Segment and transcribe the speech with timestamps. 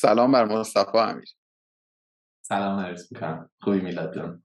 [0.00, 1.28] سلام بر مصطفی امیر.
[2.46, 3.50] سلام عرض می‌کنم.
[3.60, 4.44] خوبی میلاد جان؟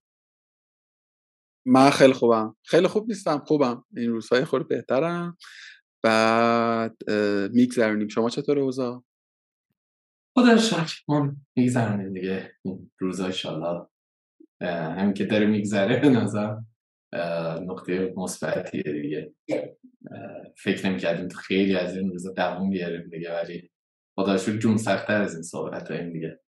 [1.65, 2.55] من خیلی خوبم.
[2.65, 3.85] خیلی خوب نیستم خوبم.
[3.97, 5.37] این روزهای خود بهترم.
[6.03, 6.97] بعد
[7.53, 8.07] میگذرونیم.
[8.07, 9.03] شما چطور اوضاع؟
[10.37, 12.51] خدا شکر ما میگذرونیم دیگه.
[12.61, 13.87] این روزا انشالله
[14.61, 16.57] همین که داره میگذره به نظر
[17.61, 19.35] نقطه مثبتیه دیگه.
[20.57, 23.71] فکر نمی‌کردیم تو خیلی از این روزا دوام بیاریم دیگه ولی
[24.15, 26.39] خدا شکر جون سختتر از این صحبت این دیگه.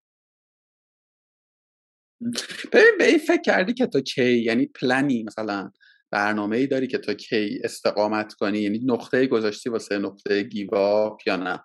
[2.73, 5.71] ببین به این فکر کردی که تا کی؟ یعنی پلنی مثلا
[6.11, 11.35] برنامه ای داری که تا کی استقامت کنی؟ یعنی نقطه گذاشتی واسه نقطه گیوا یا
[11.35, 11.59] نه؟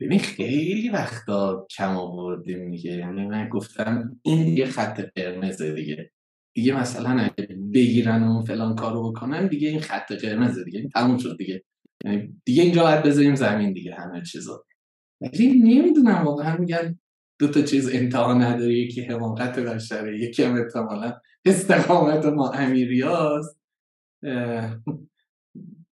[0.00, 2.92] ببین خیلی وقتا کم آوردیم دیگه.
[2.92, 6.10] یعنی من گفتم این دیگه خط قرمزه دیگه.
[6.54, 7.30] دیگه مثلا
[7.74, 10.80] بگیرن اون فلان کارو بکنن دیگه این خط قرمزه دیگه.
[10.80, 11.64] این تموم شد دیگه.
[12.44, 14.64] دیگه اینجا باید بذاریم زمین دیگه همه چیزا.
[15.20, 16.98] ولی نمی‌دونم واقعا میگن
[17.38, 23.60] دو تا چیز امتحان نداره یکی حماقت بشره یکی هم احتمالا استقامت ما امیریاست.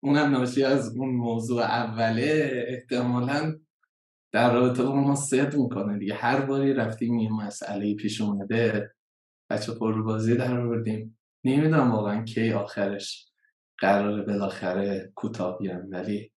[0.02, 3.58] اونم ناشی از اون موضوع اوله احتمالا
[4.32, 6.14] در رابطه با ما صد می‌کنه دیگه.
[6.14, 8.90] هر باری رفتیم یه مسئله پیش اومده
[9.50, 11.18] بچه پر بازی در آوردیم.
[11.44, 13.29] نمی‌دونم واقعا کی آخرش.
[13.80, 15.58] قرار بالاخره کوتاه
[15.90, 16.32] ولی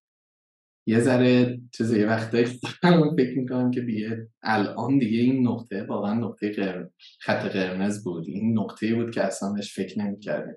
[0.88, 6.52] یه ذره چیز یه وقتایی فکر می‌کنم که دیگه الان دیگه این نقطه واقعا نقطه
[6.52, 6.90] قرمز
[7.22, 8.28] خط قرمز بود.
[8.28, 10.56] این نقطه بود که اصلا بهش فکر نمی‌کردیم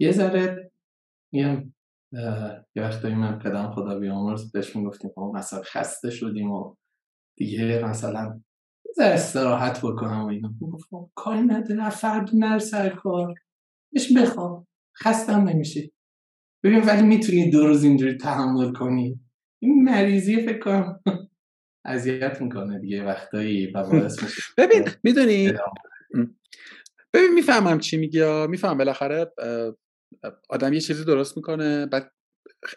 [0.00, 0.70] یه ذره
[1.32, 1.72] میگم
[2.76, 6.74] یه وقتایی من پدرم خدا بیامرز بهش می‌گفتیم ما مثلا خسته شدیم و
[7.38, 8.40] دیگه مثلا
[8.96, 10.54] ذره استراحت بکنم و اینا.
[10.60, 13.34] می‌گفتم کاری نداره فرد نر سر کار.
[13.92, 14.66] بهش بخواب
[15.02, 15.92] خستم نمیشی.
[16.64, 19.20] ببین ولی می‌تونی دو روز اینجوری تحمل کنی.
[19.62, 21.00] این مریضی فکر کنم.
[21.84, 23.84] اذیت می‌کنه دیگه وقتایی و
[24.58, 25.52] ببین می‌دونی؟
[27.14, 29.32] ببین می‌فهمم چی میگی می‌فهمم بالاخره
[30.50, 32.12] آدم یه چیزی درست می‌کنه بعد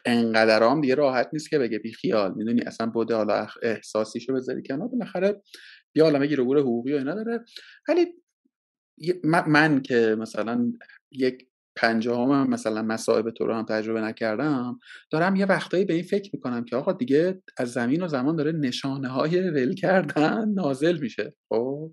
[0.05, 4.63] انقدر هم دیگه راحت نیست که بگه بی خیال می‌دونی؟ اصلا بوده حالا احساسیشو بذاری
[4.63, 4.87] کنار.
[4.87, 5.41] بالاخره
[5.95, 7.45] یه عالمه گیر حقوقی و اینا داره.
[7.87, 8.07] ولی
[9.47, 10.73] من که مثلا
[11.11, 14.79] یک پنجاهم هم مثلا مصائب تو رو هم تجربه نکردم
[15.11, 18.51] دارم یه وقتایی به این فکر می‌کنم که آقا دیگه از زمین و زمان داره
[18.51, 21.35] نشانه های ول کردن نازل میشه.
[21.49, 21.91] خب؟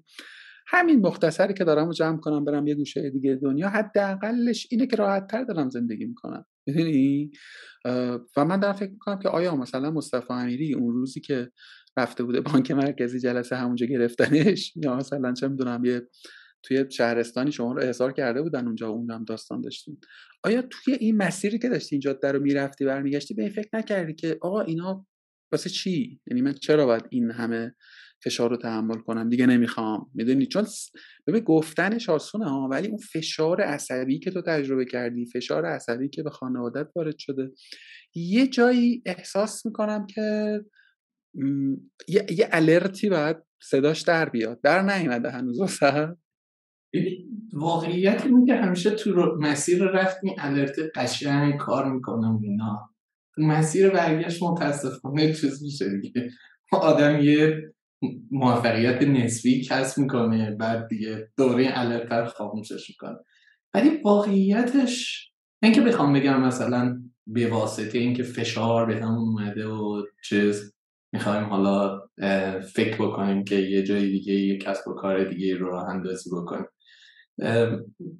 [0.66, 4.96] همین مختصری که دارم رو جمع کنم برم یه گوشه دیگه دنیا حداقلش اینه که
[4.96, 6.44] راحت تر دارم زندگی می‌کنم.
[6.66, 7.30] می‌دونی؟
[8.36, 11.50] و من دارم فکر می‌کنم که آیا مثلا مصطفی امیری اون روزی که
[11.96, 16.02] رفته بوده بانک مرکزی جلسه همونجا گرفتنش یا مثلا چه می‌دونم یه
[16.62, 19.98] توی شهرستانی شما رو احضار کرده بودن اونجا اونم داستان داشتین.
[20.42, 24.14] آیا توی این مسیری که داشتی اینجا در رو می‌رفتی برمیگشتی به این فکر نکردی
[24.14, 25.06] که آقا اینا
[25.52, 27.74] واسه چی؟ یعنی من چرا باید این همه
[28.24, 30.10] فشار رو تحمل کنم؟ دیگه نمی‌خوام.
[30.14, 30.66] می‌دونی؟ چون
[31.26, 36.22] ببین گفتنش آسونه ها ولی اون فشار عصبی که تو تجربه کردی فشار عصبی که
[36.22, 37.52] به خانوادت وارد شده
[38.14, 40.60] یه جایی احساس می‌کنم که
[42.08, 44.60] یه, یه الرتی باید صداش در بیاد.
[44.62, 45.60] در نیومده هنوز
[47.52, 52.90] واقعیت اینه که همیشه تو مسیر رفت این الرت قشنگ کار می‌کنم اینا.
[53.38, 56.30] مسیر برگشت متاسفانه چیز میشه دیگه.
[56.72, 57.72] آدم یه
[58.30, 63.16] موفقیت نسبی کسب می‌کنه بعد دیگه دوره الرتر خاموشش می‌کنه.
[63.74, 65.26] ولی واقعیتش
[65.62, 70.74] اینکه بخوام بگم مثلا به واسطه اینکه فشار به هم اومده و چیز
[71.12, 72.00] می‌خوایم حالا
[72.74, 76.66] فکر بکنیم که یه جای دیگه یه کسب و کار دیگه رو راه اندازی بکنیم.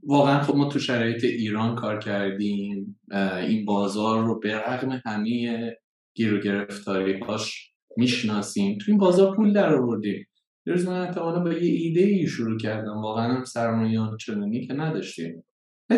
[0.03, 3.01] واقعا خب ما تو شرایط ایران کار کردیم.
[3.49, 5.77] این بازار رو به رغم همه
[6.15, 8.79] گیر و گرفتاری هاش می‌شناسیم.
[8.79, 10.27] تو این بازار پول در آوردیم.
[10.67, 13.03] روز من احتمالا با یه ایده ای شروع کردم.
[13.03, 15.45] واقعا هم سرمایه چنانی که نداشتیم.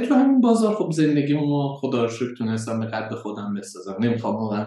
[0.09, 3.97] تو همین بازار خب زندگی ما خدا رو شکر تونستم به قد خودم بسازم.
[4.01, 4.67] نمی‌خوام واقعا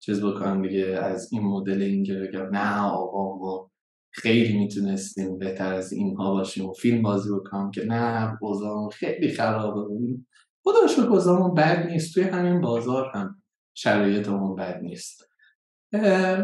[0.00, 3.69] چیز بکنم دیگه از این مدل اینجا بگم نه آقا ما
[4.12, 9.88] خیلی می‌تونستیم بهتر از اینها باشیم و فیلم بازی بکنم که نه بازارمون خیلی خرابه.
[9.88, 10.26] بودیم
[10.64, 13.42] خدا شکر بازارمون بد نیست توی همین بازار هم
[13.74, 15.28] شرایطمون بد نیست.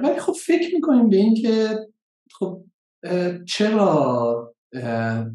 [0.03, 1.79] ولی خب فکر می‌کنیم به اینکه
[2.33, 2.65] خب
[3.49, 4.55] چرا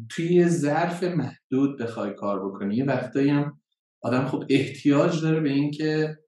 [0.08, 3.60] توی ظرف محدود بخوای کار بکنی؟ یه وقتایی هم
[4.02, 6.18] آدم خب احتیاج داره به اینکه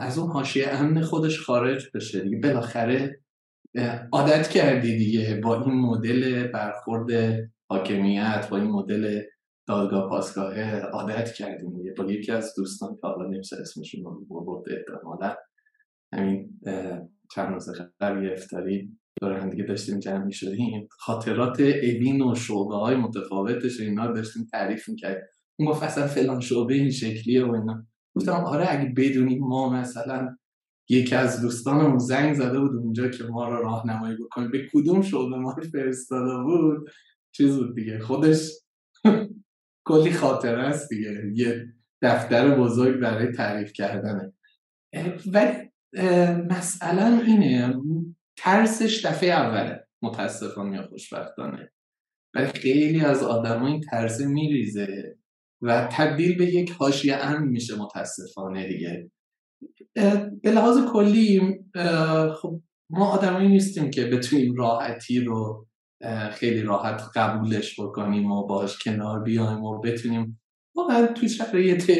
[0.00, 2.36] از اون حاشیه امن خودش خارج بشه دیگه.
[2.36, 3.20] بالاخره
[4.12, 7.10] عادت کردی دیگه با این مدل برخورد
[7.70, 9.22] حاکمیت با این مدل
[9.68, 11.94] دادگاه پاسگاه عادت کردیم دیگه.
[11.98, 15.34] با یکی از دوستان که حالا نمیشه اسمشون رو برده احتمالا.
[16.12, 16.60] همین
[17.34, 17.68] چند روز
[18.00, 24.46] قبل افتاری دور دیگه داشتیم جمع شدیم خاطرات اوین و شعبه های متفاوتش اینا داشتیم
[24.52, 25.22] تعریف می‌کرد
[25.58, 27.86] اون گفت اصلا فلان شعبه این شکلیه و اینا.
[28.16, 30.36] گفتم آره اگه بدونیم ما مثلا
[30.88, 34.48] یکی از دوستانمون زنگ زده بود اونجا که ما رو راهنمایی بکنه.
[34.48, 36.90] به کدوم شعبه ما فرستاده بود؟
[37.32, 37.98] چیز بود دیگه.
[37.98, 38.50] خودش
[39.88, 41.22] کلی خاطره است دیگه.
[41.34, 41.66] یه
[42.02, 44.32] دفتر بزرگ برای تعریف کردنه.
[45.26, 45.70] ولی
[46.50, 47.74] مسئله اینه
[48.36, 51.72] ترسش دفعه اوله متاسفانه یا خوشبختانه.
[52.34, 55.16] ولی خیلی از آدم این ترس میریزه
[55.62, 59.10] و تبدیل به یک حاشیه امن میشه متاسفانه دیگه.
[60.42, 61.40] به لحاظ کلی
[62.42, 62.60] خب
[62.90, 65.66] ما آدمایی نیستیم که بتونیم راحتی رو
[66.32, 70.40] خیلی راحت قبولش بکنیم و باش کنار بیایم و بتونیم
[70.76, 71.92] واقعا توی شرایط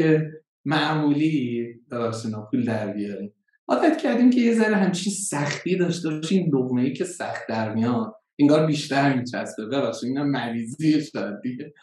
[0.65, 3.33] معمولی درستینا پول در بیاریم.
[3.69, 8.15] عادت کردیم که یه ذره همچین سختی داشته باشیم لغمه ای که سخت در میاد
[8.39, 9.67] انگار بیشتر میچسبه.
[9.67, 11.75] ببخشید اینا مریضی شاید دیگه.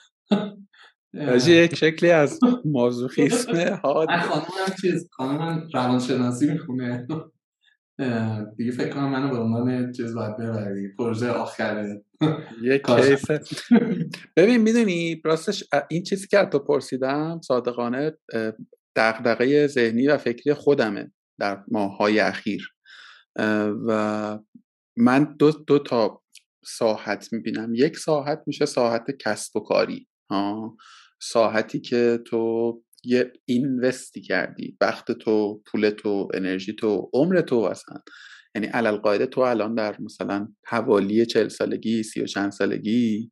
[1.48, 4.08] یک شکلی از مازوخیسم حاد.
[4.10, 7.08] خانم چیز خانم روانشناسی می‌خونه.
[8.58, 12.04] دیگه فکر کنم منو به عنوان چیز باید ببری پروژه آخره.
[12.62, 13.26] یک کیس
[14.38, 18.18] ببین می‌دونی راستش این چیزی که تو پرسیدم صادقانه
[18.96, 22.68] دقدقه ذهنی و فکری خودمه در ماهای اخیر.
[23.88, 24.40] و
[24.98, 26.22] من دو, دو تا
[26.66, 27.74] ساحت می‌بینم.
[27.76, 30.08] یک ساحت میشه ساحت کسب و کاری
[31.30, 32.74] ساحتی که تو
[33.04, 37.98] یه اینوستی کردی وقت تو پول تو انرژی تو عمر تو اصلا.
[38.56, 43.32] یعنی علل قاعده تو الان در مثلا حوالی چل سالگی سی و چند سالگی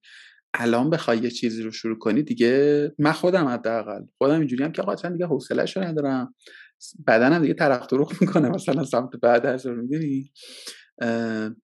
[0.53, 4.01] الان بخوای یه چیزی رو شروع کنی دیگه من خودم حداقل.
[4.17, 6.35] خودم اینجوری هم که آقا دیگه حوصله‌شو ندارم.
[7.07, 10.31] بدنم دیگه طرف طرق می‌کنه مثلا سمت بعد از رو می‌دونی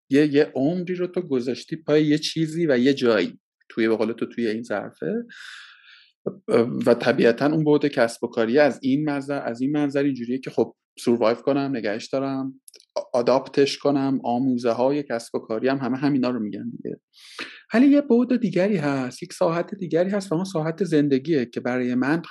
[0.10, 3.40] یه یه عمری رو تو گذاشتی پای یه چیزی و یه جایی.
[3.70, 5.26] توی به تو توی این ظرفه.
[6.86, 10.50] و طبیعتا اون بعد کسب و کاری از این منظر از این منظر اینجوریه که
[10.50, 12.62] خب سوروایو کنم نگهش دارم
[13.14, 17.00] آداپتش کنم آموزه های کسب و کاری هم همه همینا رو میگن دیگه.
[17.74, 21.96] ولی یه بعد دیگری هست یک ساحت دیگری هست و اون ساحت زندگیه که برای
[21.96, 22.22] من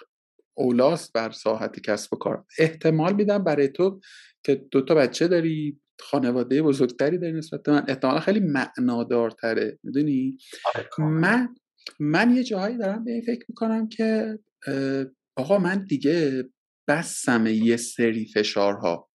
[0.54, 2.44] اولاست بر ساحت کسب و کار.
[2.58, 4.00] احتمال میدم برای تو
[4.44, 10.38] که دو تا بچه داری خانواده بزرگتری داری نسبت من احتمالا خیلی معنادارتره می‌دونی؟
[10.74, 11.54] آره، من
[12.00, 14.38] من یه جاهایی دارم به این فکر می‌کنم که
[15.36, 16.44] آقا من دیگه
[16.88, 19.10] بسم یه سری فشارها.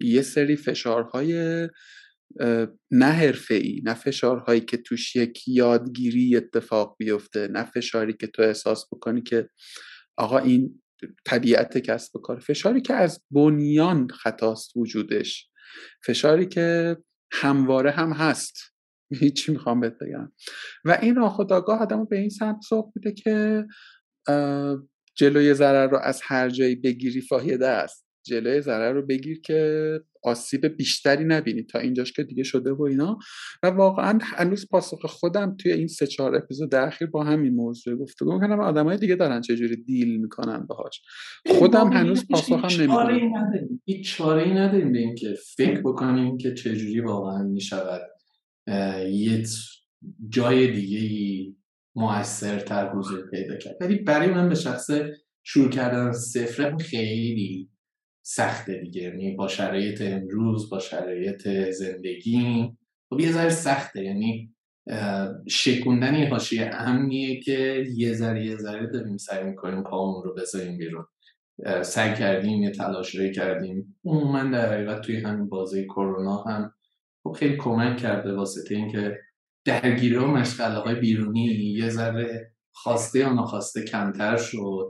[0.00, 1.68] یه سری فشارهای
[2.90, 8.42] نه حرفه ای نه فشارهایی که توش یک یادگیری اتفاق بیفته نه فشاری که تو
[8.42, 9.48] احساس بکنی که
[10.16, 10.82] آقا این
[11.24, 12.38] طبیعت کسب و کار.
[12.38, 15.50] فشاری که از بنیان خطاست وجودش.
[16.06, 16.96] فشاری که
[17.32, 18.69] همواره هم هست.
[19.12, 20.32] هیچی می‌خوام بهت بگم.
[20.84, 23.64] و این ناخداگاه آدم به این سمت سوق میده که
[25.14, 28.06] جلوی ضرر رو از هر جایی بگیری فایده است.
[28.26, 33.18] جلوی ضرر رو بگیر که آسیب بیشتری نبینی تا اینجاش که دیگه شده و اینا.
[33.62, 38.34] و واقعا هنوز پاسخ خودم توی این سه چهار اپیزود اخیر با همین موضوع گفتگو
[38.34, 41.02] می‌کنم آدمای دیگه دارن چجوری دیل می‌کنن باهاش.
[41.46, 47.42] خودم هنوز پاسخم نمی‌کنم هیچ چاره ای نداریم به اینکه فکر بکنیم که چجوری واقعا
[47.42, 48.00] می‌شود.
[49.10, 49.42] یه
[50.28, 51.54] جای دیگه
[51.94, 53.76] موثرتر حضور پیدا کرد.
[53.80, 54.90] ولی برای من به شخص
[55.42, 57.70] شروع کردن صفر خیلی
[58.22, 59.02] سخته دیگه.
[59.02, 62.70] یعنی با شرایط امروز با شرایط زندگی
[63.10, 64.04] خب یه ذره سخته.
[64.04, 64.54] یعنی
[65.48, 70.78] شکوندن یه حاشیه امنیه که یه ذره یه ذره داریم سعی می‌کنیم پامون رو بذاریم
[70.78, 71.04] بیرون.
[71.82, 74.00] سعی کردیم یه تلاش کردیم.
[74.04, 76.72] عموما در حقیقت توی همین بازه کرونا هم
[77.24, 79.18] خب خیلی کمک کرده واسطه اینکه
[79.64, 84.88] درگیری و مشغله های بیرونی یه ذره خواسته یا ناخواسته کمتر شد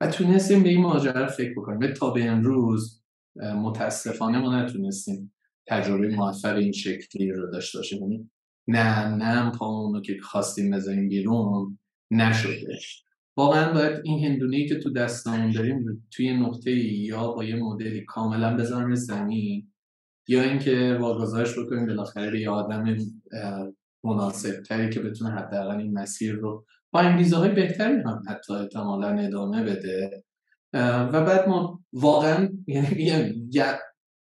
[0.00, 1.92] و تونستیم به این ماجرا فکر بکنیم.
[1.92, 3.02] تا به امروز
[3.36, 5.34] متاسفانه ما نتونستیم
[5.66, 8.02] تجربه موفق این شکلی رو داشته باشیم.
[8.02, 8.30] یعنی
[8.68, 11.78] نه نه پامونو که خواستیم بذاریم بیرون
[12.10, 12.78] نشده.
[13.36, 18.56] واقعا باید این هندونه که تو دستمون داریم توی نقطه یا با یه مدلی کاملا
[18.56, 19.72] بذارم زمین.
[20.28, 22.96] یا اینکه واگذارش بکنیم بالاخره به یه آدم
[24.04, 29.08] مناسب تری که بتونه حداقل این مسیر رو با انگیزه های بهتری هم حتی احتمالا
[29.08, 30.24] ادامه بده.
[30.74, 33.50] و بعد ما واقعا یعنی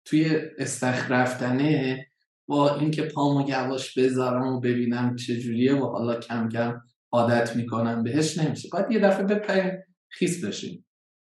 [0.04, 2.06] توی استخ رفتنه
[2.48, 6.80] با اینکه پامو یواش بذارم و ببینم چجوریه و حالا کم کم
[7.12, 8.68] عادت می‌کنم بهش نمیشه.
[8.72, 9.72] باید یه دفعه بپریم
[10.08, 10.86] خیس بشیم.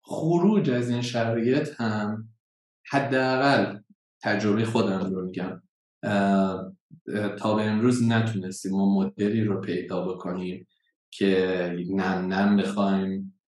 [0.03, 2.29] خروج از این شرایط هم
[2.89, 3.79] حداقل
[4.23, 5.61] تجربه خودم رو میگم.
[7.37, 10.67] تا به امروز نتونستیم ما مدلی رو پیدا بکنیم
[11.11, 13.41] که نم نم بخوایم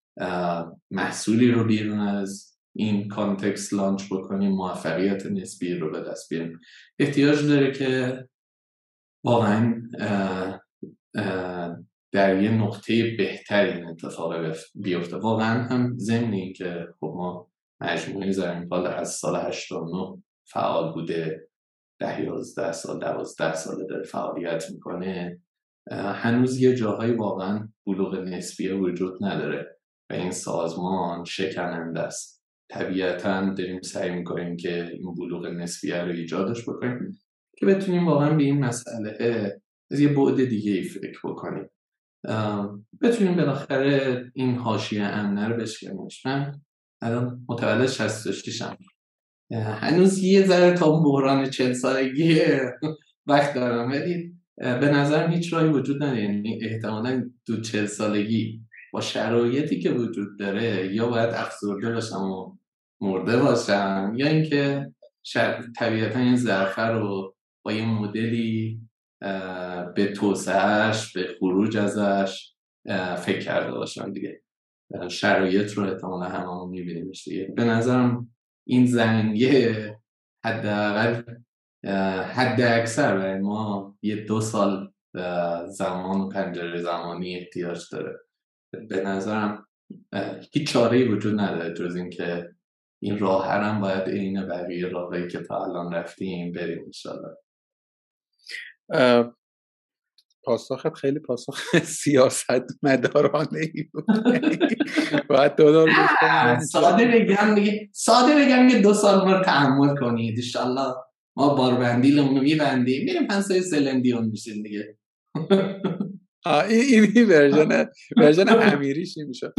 [0.92, 6.60] محصولی رو بیرون از این کانتکست لانچ بکنیم موفقیت نسبی رو به دست بیاریم.
[7.00, 8.24] احتیاج داره که
[9.24, 9.90] واقعا
[12.12, 15.18] در یه نقطه بهتر این اتفاق بیفته.
[15.18, 17.52] واقعا هم ضمن که خب ما
[17.82, 21.48] مجموعه زمین از سال 89 فعال بوده.
[22.00, 25.42] ده یازده سال دوازده ساله داره فعالیت می‌کنه.
[25.92, 29.78] هنوز یه جاهایی واقعا بلوغ نسبیه وجود نداره
[30.10, 32.44] و این سازمان شکننده است.
[32.70, 37.20] طبیعتا داریم سعی می‌کنیم که این بلوغ نسبیه رو ایجادش بکنیم
[37.58, 39.18] که بتونیم واقعا به این مسئله
[39.92, 41.70] از یه بعد دیگه ای فکر بکنیم.
[43.02, 46.62] بتونیم بالاخره این حاشیه امنه رو بشکنیمش من
[47.02, 48.78] الان متولد 66 هم
[49.52, 52.42] هنوز یه ذره تا اون بحران چل سالگی
[53.28, 53.92] وقت دارم.
[53.92, 56.24] ولی به نظرم هیچ راهی وجود نداره.
[56.24, 58.62] یعنی احتمالا دو چل سالگی
[58.94, 62.58] با شرایطی که وجود داره یا باید افسرده باشم و
[63.02, 64.92] مرده باشم یا اینکه
[65.80, 67.36] طبیعتا این ظرفه رو
[67.66, 68.82] با یه مدلی
[69.96, 72.54] به توسعهش به خروج ازش
[73.18, 74.42] فکر کرده باشم دیگه.
[75.10, 78.33] شرایط رو احتمالا هممون میبینیمش دیگه به نظرم
[78.68, 79.96] این زنگه
[80.46, 81.24] حداقل
[82.24, 84.94] حد اکثر برای ما یه دو سال
[85.68, 88.20] زمان و پنجره زمانی احتیاج داره.
[88.90, 89.68] به نظرم
[90.52, 92.56] هیچ چاره وجود نداره جز اینکه
[93.02, 97.38] این راه هم باید عین بقیه راههایی که تا الان رفتیم بریم انشالله
[100.46, 101.60] پاسخت خیلی پاسخ
[102.04, 104.06] سیاست مدارانه ای بود
[105.30, 105.88] باید دو
[106.72, 110.36] ساده بگم دیگه ساده بگم یه دو سال رو تحمل کنید.
[110.38, 110.94] انشالله
[111.38, 113.06] ما باربندیلمون رو میبندیم.
[113.06, 114.98] میریم پنسای سلندیون میشین دیگه.
[116.70, 117.86] این این version
[118.18, 119.54] version امیریش میشه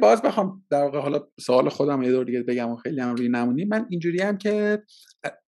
[0.00, 3.28] باز بخوام در واقع حالا سوال خودم یه دور دیگه بگم و خیلی هم روی
[3.28, 4.82] نمونیم من اینجوری هم که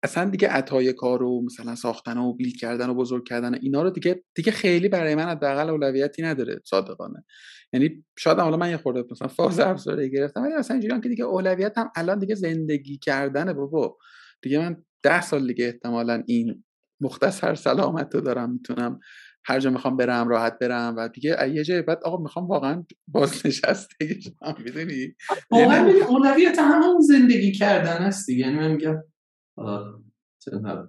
[0.03, 3.89] اصلا دیگه عطای کار و مثلا ساختن و build کردن و بزرگ کردن اینا رو
[3.89, 7.25] دیگه دیگه خیلی برای من حداقل اولویتی نداره صادقانه.
[7.73, 11.09] یعنی شاید حالا من یه خورده مثلا phase افزاری گرفتم ولی اصلا اینجوری هم که
[11.09, 13.97] دیگه اولویت هم الان دیگه زندگی کردنه بابا.
[14.41, 16.63] دیگه من ده سال دیگه احتمالا این
[17.01, 18.99] مختصر سلامت رو دارم می‌تونم
[19.45, 24.21] هر جا می‌خوام برم راحت برم و دیگه یه جای بعد آقا می‌خوام واقعا بازنشستگی
[24.21, 25.15] شم می‌دونی؟
[25.51, 28.45] واقعا اولویت همون زندگی کردن است دیگه.
[28.45, 29.03] یعنی من میگم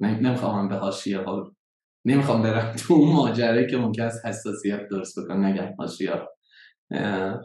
[0.00, 1.56] نمی‌خوام به حاشیه ها
[2.04, 6.12] نمی‌خوام برم تو اون ماجره که ممکن است حساسیت درست بکنم نگم حاشیه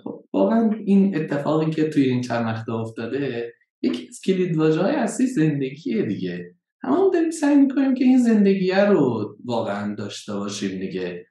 [0.04, 5.28] خب واقعا این اتفاقی که توی این چند وقت افتاده یکی از کلید های اصلی
[5.28, 6.56] زندگیه دیگه.
[6.84, 11.26] همون داریم سعی می‌کنیم که این زندگی رو واقعا داشته باشیم دیگه.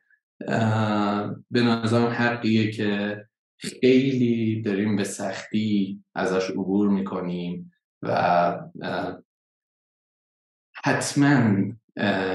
[1.51, 3.17] به نظرم حقیه که
[3.59, 8.59] خیلی داریم به سختی ازش عبور می‌کنیم و
[10.89, 11.55] حتما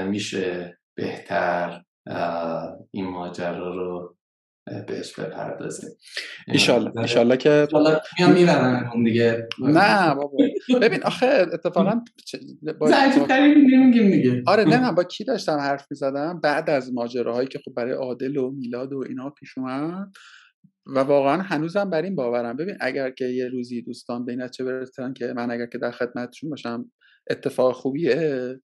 [0.04, 1.82] میشه بهتر
[2.90, 4.16] این ماجرا رو
[4.88, 5.90] بهش بپردازیم.
[6.48, 7.68] ایشالله ایشالله که
[8.18, 9.48] میام می‌برن اون دیگه.
[9.60, 10.36] نه بابا.
[10.82, 12.00] ببین آخه اتفاقا
[13.30, 14.42] نمیگیم دیگه.
[14.46, 18.50] آره نه با کی داشتم حرف می‌زدم؟ بعد از ماجراهایی که خب برای عادل و
[18.50, 20.08] میلاد و اینا پیش اومد
[20.86, 22.56] و واقعا هنوزم بر این باورم.
[22.56, 26.50] ببین اگر که یه روزی دوستان به چه برسن که من اگر که در خدمتشون
[26.50, 26.90] باشم
[27.30, 28.54] اتفاق خوبیه؟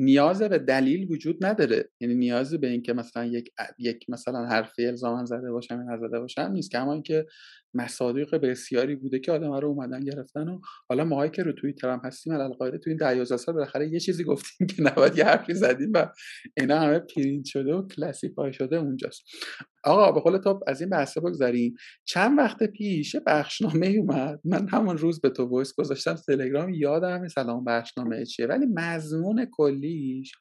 [0.00, 1.90] نیاز به دلیل وجود نداره.
[2.00, 6.50] یعنی نیاز به اینکه مثلا یک یک مثلا حرفی الزاما زده باشم یا نزده باشم
[6.52, 6.70] نیست.
[6.70, 7.26] که اینکه
[7.74, 12.00] مصادیق بسیاری بوده که آدم رو اومدن گرفتن و حالا ماهایی که رو توی هم
[12.04, 15.92] هستیم علی‌القاعده تو این 10 سال بالاخره یه چیزی گفتیم که نباید یه حرفی زدیم
[15.94, 16.06] و
[16.56, 19.22] اینا همه پرینت شده و classify شده اونجاست.
[19.84, 24.40] آقا به قول تو از این بحثه بگذاریم چند وقت پیش بخشنامه اومد.
[24.44, 29.44] من همون روز به تو voice گذاشتم تلگرام یادم سلام بخشنامه چیه ولی مضمون
[29.90, 30.32] کلیش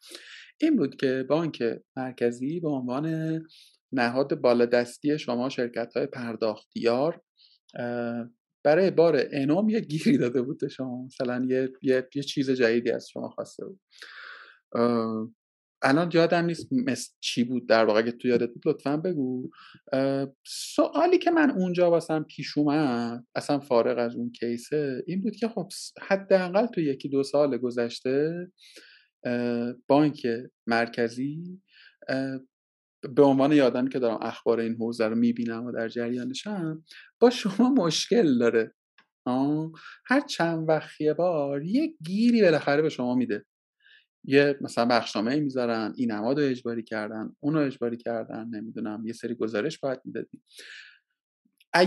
[0.62, 1.64] این بود که بانک
[1.98, 3.40] مرکزی به عنوان
[3.92, 7.22] نهاد بالادستی شما شرکت های پرداختیار
[8.64, 11.06] برای بار انوم یه گیری داده بود شما.
[11.06, 13.80] مثلا یه،, یه،, یه چیز جدیدی از شما خواسته بود.
[15.82, 19.50] الان یادم نیست مثل چی بود در واقع اگه تو یادت بود لطفا بگو.
[20.48, 25.48] سوالی که من اونجا واسم پیش اومد اصلا فارغ از اون کیسه این بود که
[25.48, 25.70] خب
[26.02, 28.48] حداقل تو یکی دو سال گذشته
[29.88, 30.28] بانک
[30.68, 31.62] مرکزی
[33.16, 36.84] به عنوان یادم که دارم اخبار این حوزه رو می‌بینم و در جریانشم
[37.20, 38.76] با شما مشکل داره.
[40.06, 43.46] هر چند وقت بار یه گیری بالاخره به شما میده.
[44.24, 49.14] یه مثلا بخشنامه می‌ذارن این نماد رو اجباری کردن اون رو اجباری کردن نمی‌دونم یه
[49.14, 50.42] سری گزارش باید می‌دادی.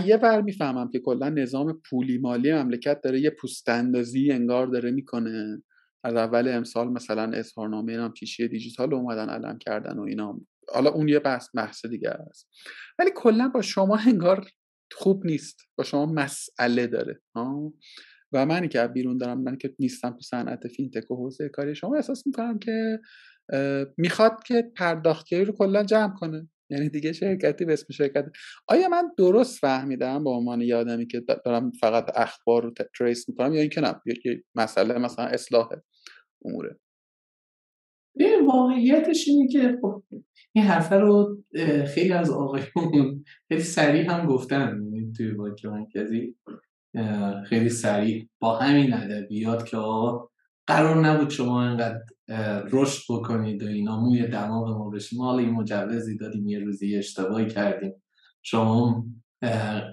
[0.05, 4.91] یه ور می‌فهمم که کلا نظام پولی مالی مملکت داره یه پوست اندازی انگار داره
[4.91, 5.63] می‌کنه.
[6.03, 10.39] از اول امسال مثلا اظهارنامه هم پیشی دیجیتال اومدن علم کردن و اینا
[10.73, 12.49] حالا اون یه بحث بحث دیگه است.
[12.99, 14.47] ولی کلا با شما انگار
[14.91, 15.59] خوب نیست.
[15.77, 17.73] با شما مسئله داره ها؟
[18.31, 21.95] و منی که بیرون دارم من که نیستم تو صنعت فینتک و حوزه کاری شما
[21.95, 22.99] احساس می‌کنم که
[23.97, 26.49] می‌خواد که پرداختگی رو کلا جمع کنه.
[26.69, 28.25] یعنی دیگه شرکتی به اسم شرکت.
[28.67, 33.53] آیا من درست فهمیدم؟ به عنوان یه آدمی که دارم فقط اخبار رو تریس می‌کنم
[33.53, 35.69] یا اینکه نه؟ یه مسئله مثلا اصلاح
[36.45, 36.79] اموره.
[38.47, 40.03] واقعیتش اینه که خب
[40.53, 41.43] این حرفه رو
[41.87, 46.35] خیلی از آقایون خیلی سریع هم گفتن یعنی توی بانک مرکزی
[47.45, 50.29] خیلی سریع با همین ادبیات که آقا
[50.67, 52.01] قرار نبود شما اینقدر
[52.71, 57.47] رشد بکنید و اینا موی دماغ ما بشیم ما این مجوزی دادیم یه روزی اشتباهی
[57.47, 57.93] کردیم.
[58.41, 59.05] شما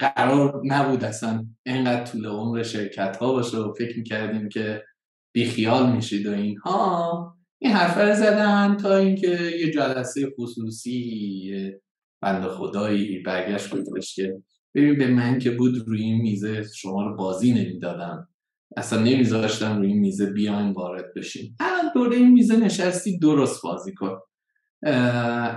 [0.00, 4.84] قرار نبود اصلا اینقدر طول عمر شرکت ها باشه و فکر می‌کردیم که
[5.32, 7.36] بیخیال میشید و اینها.
[7.58, 11.72] این حرفه زدن تا اینکه یه جلسه خصوصی
[12.20, 14.42] بند خدایی برگشت گفتش که
[14.74, 18.28] ببین به من که بود روی این میزه شما رو بازی نمی‌دادم
[18.76, 21.56] اصلا نمیذاشتم روی این میزه بیاین وارد بشین.
[21.60, 24.18] الان دوره این میزه نشستی درست بازی کن.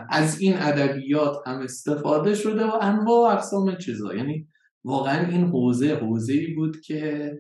[0.10, 4.15] از این ادبیات هم استفاده شده و انواع و اقسام چیزا.
[4.15, 4.48] یعنی
[4.84, 7.32] واقعا این حوزه حوزه ای بود که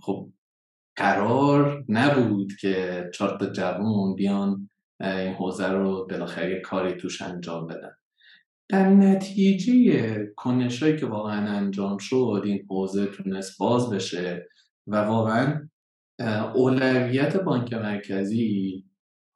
[0.00, 0.32] خب
[0.96, 4.70] قرار نبود که چهار تا جوون بیان
[5.00, 7.92] این حوزه رو بالاخره کاری توش انجام بدن.
[8.68, 14.48] در نتیجه کنشایی که واقعا انجام شد این حوزه تونست باز بشه
[14.86, 15.68] و واقعا
[16.54, 18.84] اولویت بانک مرکزی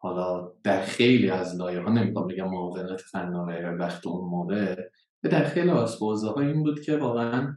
[0.01, 4.89] حالا در خیلی از لایه ها نمی‌خوام بگم معاونت فناوری وقت اون موقع
[5.23, 7.57] در خیلی از حوزه ها این بود که واقعا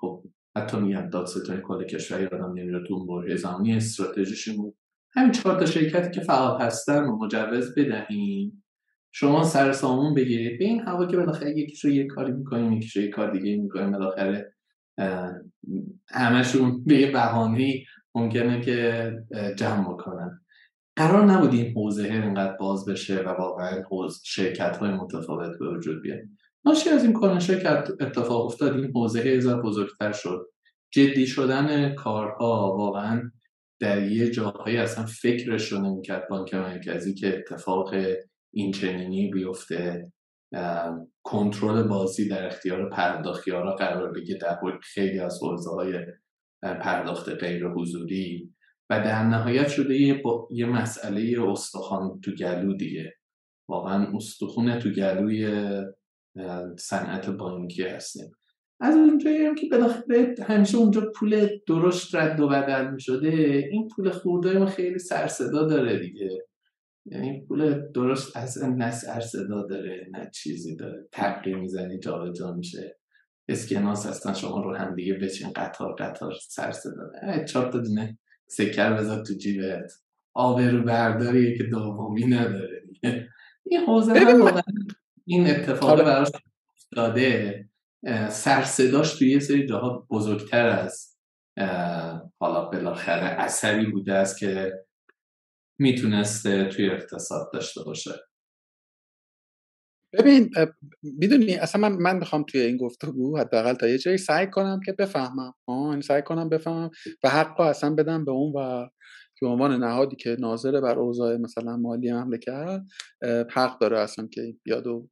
[0.00, 0.23] خب
[0.56, 4.56] حتی میگم دادستانی کل کشور یادم نمیاد تو اون زمانی استراتژیشون.
[4.56, 4.76] بود
[5.12, 8.64] همین چهار تا شرکتی که فعال هستن و مجوز بدهیم.
[9.12, 10.58] شما سر سامون بگیرید.
[10.58, 13.56] به این هوا که بالاخره یکیش رو یه کاری می‌کنیم یکیش رو یه کار دیگه
[13.56, 13.92] می‌کنیم.
[13.92, 14.52] بالاخره
[16.08, 19.12] همشون به یه بهانه ممکنه که
[19.56, 20.40] جمع بکنن.
[20.96, 23.82] قرار نبود این حوزه اینقدر باز بشه و واقعا
[24.24, 26.20] شرکت های متفاوت به وجود بیاد.
[26.66, 30.46] ناشی از این کنش که اتفاق افتاد این حوزه هزار بزرگتر شد.
[30.92, 33.30] جدی شدن کارها واقعا
[33.80, 37.94] در یه جاهایی اصلا فکرش رو نمی‌کرد بانک مرکزی که اتفاق
[38.54, 40.12] این چنینی بیفته.
[41.22, 46.06] کنترل بازی در اختیار پرداختیارا قرار بگه در خیلی از حوزه های
[46.62, 48.54] پرداخت غیر حضوری
[48.90, 53.14] و در نهایت شده یه, یه مسئله استخوان تو گلو دیگه.
[53.68, 55.46] واقعا استخونه تو گلوی
[56.78, 58.30] صنعت بانکی هستیم.
[58.80, 63.28] از اونجایی هم که بالاخره همیشه اونجا پول درشت رد و بدل می شده
[63.70, 66.28] این پول خورده ما خیلی سرصدا داره دیگه.
[67.06, 71.08] یعنی پول درست اصلا نه سرصدا داره نه چیزی داره.
[71.12, 72.98] تقریه می‌زنی جا جا میشه.
[73.48, 75.50] اسکناس هستن شما رو هم دیگه بچین.
[75.56, 77.10] قطار قطار سرصدا.
[77.22, 79.92] داره چهار تا دونه سکر بذار تو جیبت.
[80.34, 83.28] آبرو برداریه که دومی نداره دیگه.
[83.66, 84.12] این حوزه
[85.26, 86.04] این اتفاق آره.
[86.04, 86.28] براش
[86.76, 87.68] افتاده
[88.30, 91.16] سرصداش توی یه سری جاها بزرگتر از
[92.40, 94.72] حالا بالاخره اثری بوده است که
[95.78, 98.10] می‌تونسته توی اقتصاد داشته باشه
[100.12, 100.50] ببین
[101.02, 104.92] می‌دونی اصلا من من می‌خوام توی این گفتگو حداقل تا یه جایی سعی کنم که
[104.92, 106.90] بفهمم آه سعی کنم بفهمم
[107.24, 108.88] و حق اصلا بدم به اون و
[109.40, 112.82] به عنوان نهادی که ناظر بر اوضاع مثلا مالی مملکت
[113.50, 115.08] حق داره اصلا که بیاد و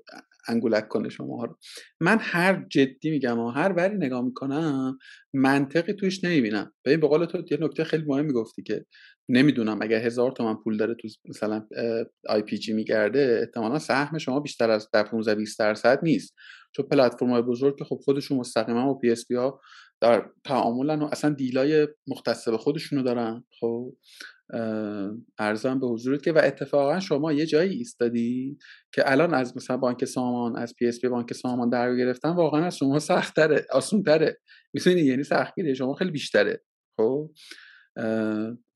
[0.48, 1.58] انگولک کنه شما رو.
[2.00, 4.98] من هر جدی میگم و هر وری نگاه می‌کنم
[5.34, 6.72] منطقی توش نمی‌بینم.
[6.84, 8.86] ببین به قول تو یه نکته خیلی مهم می‌گفتی که
[9.28, 11.66] نمی‌دونم اگر هزار تومن پول داره تو مثلا
[12.28, 16.34] آی پی جی میگرده احتمالا سهم شما بیشتر از در 15 20 درصد نیست.
[16.76, 19.60] چون پلتفرم های بزرگ که خب خودشون مستقیما و پی اس پی ها
[20.02, 23.44] در تعاملن و اصلا دیلای مختص به خودشونو دارن.
[23.60, 23.92] خب
[25.38, 28.58] ارزم به حضورت که و اتفاقا شما یه جایی ایستادی
[28.94, 32.64] که الان از مثلا بانک سامان از پی اس پی بانک سامان در گرفتن واقعا
[32.64, 34.40] از شما سختره آسونتره.
[34.74, 36.62] می‌تونی یعنی سختگیره شما خیلی بیشتره.
[36.96, 37.30] خب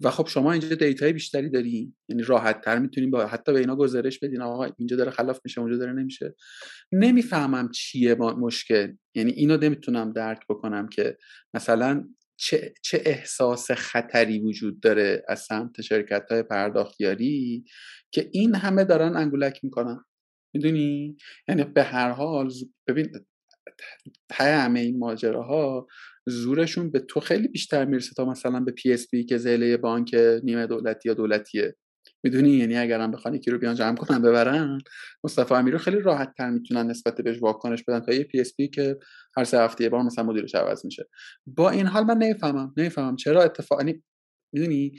[0.00, 3.76] و خب شما اینجا دیتای بیشتری داری یعنی راحت تر می‌تونیم با حتی به اینا
[3.76, 6.34] گزارش بدین آقا اینجا داره خلاف میشه اونجا داره نمیشه.
[6.92, 8.92] نمی‌فهمم چیه مشکل.
[9.14, 11.18] یعنی اینو نمی‌تونم درک بکنم که
[11.54, 17.64] مثلا چه, چه احساس خطری وجود داره از سمت شرکت های پرداختیاری
[18.10, 20.04] که این همه دارن انگولک می‌کنن.
[20.54, 21.16] می‌دونی؟
[21.48, 22.50] یعنی به هر حال
[22.86, 23.12] ببین
[24.28, 25.86] ته همه این ماجراها
[26.28, 31.08] زورشون به تو خیلی بیشتر می‌رسه تا مثلا به PSP که ذیل بانک نیمه دولتی
[31.08, 31.76] یا دولتیه.
[32.24, 34.78] می‌دونی؟ یعنی اگرم بخوان یکی رو بیان جمع کنن ببرن.
[35.24, 38.98] مصطفی امیری خیلی راحت تر می‌تونن نسبت بهش واکنش بدن تا یه PSP که
[39.36, 41.08] هر سه هفته یه بار مثلا مدیرش عوض میشه.
[41.46, 42.74] با این حال من نمی‌فهمم.
[42.76, 44.02] نمی‌فهمم چرا اتفاق یعنی
[44.54, 44.92] می‌دونی؟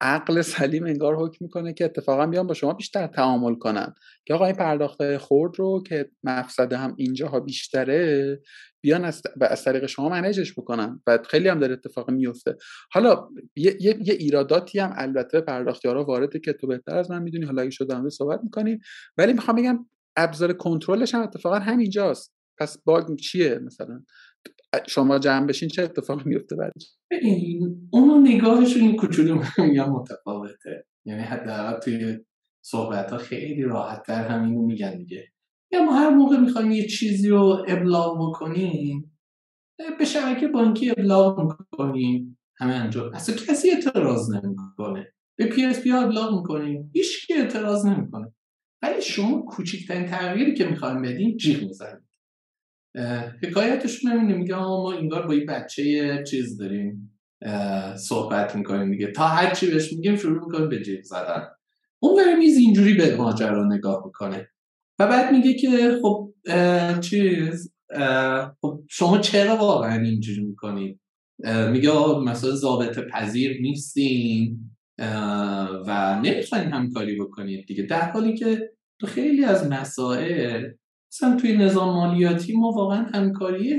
[0.00, 3.94] عقل سلیم انگار حکم می‌کنه که اتفاقا بیان با شما بیشتر تعامل کنن
[4.26, 8.40] که آقا این پرداخت خورد رو که مفسده هم اینجاها بیشتره
[8.80, 12.56] بیان از, از طریق شما منیجش بکنن و خیلی هم در اتفاق میفته
[12.92, 17.44] حالا یه, یه،, یه ایراداتی هم البته پرداختیارا وارده که تو بهتر از من می‌دونی
[17.44, 18.80] حالا اگه شده صحبت می‌کنیم
[19.18, 19.86] ولی می‌خوام بگم
[20.16, 22.34] ابزار کنترلش هم اتفاقا همینجاست.
[22.58, 24.02] پس باگ چیه مثلا؟
[24.88, 30.86] شما جمع بشین چه اتفاقی میفته بعدش؟ ببین اونو نگاهشون این کوچولو میگم متفاوته.
[31.06, 32.18] یعنی حداقل توی
[32.64, 35.28] صحبت ها خیلی راحت تر همینو میگن دیگه.
[35.72, 39.18] یا ما هر موقع می‌خوایم یه چیزی رو ابلاغ بکنیم
[39.98, 42.38] به شبکه بانکی ابلاغ می‌کنیم.
[42.56, 43.14] همه انجام.
[43.14, 45.12] اصلا کسی اعتراض نمی‌کنه.
[45.38, 46.90] به PSP ابلاغ می‌کنیم.
[46.94, 48.32] هیچ اعتراض نمی‌کنه.
[48.82, 52.09] ولی شما کوچکترین تغییری که می‌خوایم بدیم جیغ می‌زنین.
[53.42, 57.18] حکایتشون همینه میگه ما انگار با یه بچه چیز داریم
[57.96, 59.06] صحبت می‌کنیم دیگه.
[59.06, 61.48] تا هر چی بهش میگیم شروع می‌کنین به جیغ زدن.
[62.02, 64.48] اون برای میز اینجوری به ماجرا نگاه می‌کنه.
[64.98, 66.30] و بعد میگه که خب
[67.00, 67.72] چیز
[68.60, 71.00] خب شما چرا واقعا اینجوری می‌کنید؟
[71.72, 71.90] میگه
[72.24, 74.58] مثلا ضابط پذیر نیستین
[75.86, 77.82] و نمی‌خواین همکاری بکنید دیگه.
[77.82, 80.70] در حالی که تو خیلی از مسائل
[81.12, 83.76] مثلا توی نظام مالیاتی ما واقعا همکاری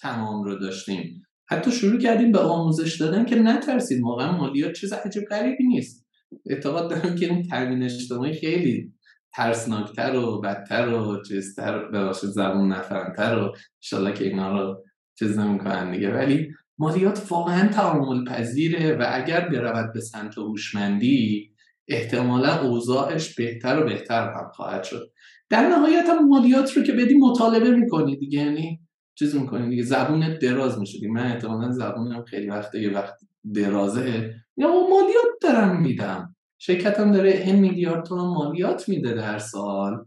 [0.00, 1.22] تمام رو داشتیم.
[1.50, 6.06] حتی شروع کردیم به آموزش دادن که نترسید واقعا مالیات چیز عجب غریبی نیست.
[6.46, 8.92] اعتقاد دارم که اون تامین اجتماعی خیلی
[9.36, 14.84] ترسناکتر و بدتر و چیزتر ببخشید زبون نفرمتر و انشالله که اینا رو
[15.18, 16.14] چیز نمی‌کنن دیگه.
[16.14, 21.50] ولی مالیات واقعا تعامل پذیره و اگر برود به سمت هوشمندی
[21.88, 25.12] احتمالا اوضاعش بهتر و بهتر هم خواهد شد.
[25.50, 28.80] در نهایت هم مالیات رو که بدی مطالبه می‌کنی دیگه یعنی
[29.14, 33.14] چیز می‌کنی دیگه زبون دراز میشه من احتمالا زبونم خیلی وقت یه وقت
[33.54, 34.34] درازه.
[34.56, 36.36] یا مالیات دارم میدم.
[36.58, 40.04] شرکتم داره این میلیارد تومن مالیات میده در سال.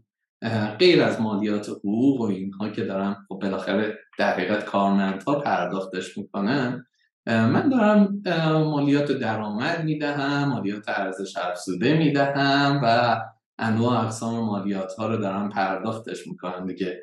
[0.78, 6.86] غیر از مالیات حقوق و اینها که دارم خب بالاخره در حقیقت کارمندها پرداختش می‌کنن.
[7.26, 8.22] من دارم
[8.64, 13.16] مالیات درآمد می‌دهم مالیات ارزش افزوده می‌دهم و
[13.58, 17.02] انواع اقسام مالیات ها رو دارن پرداختش می‌کنن دیگه.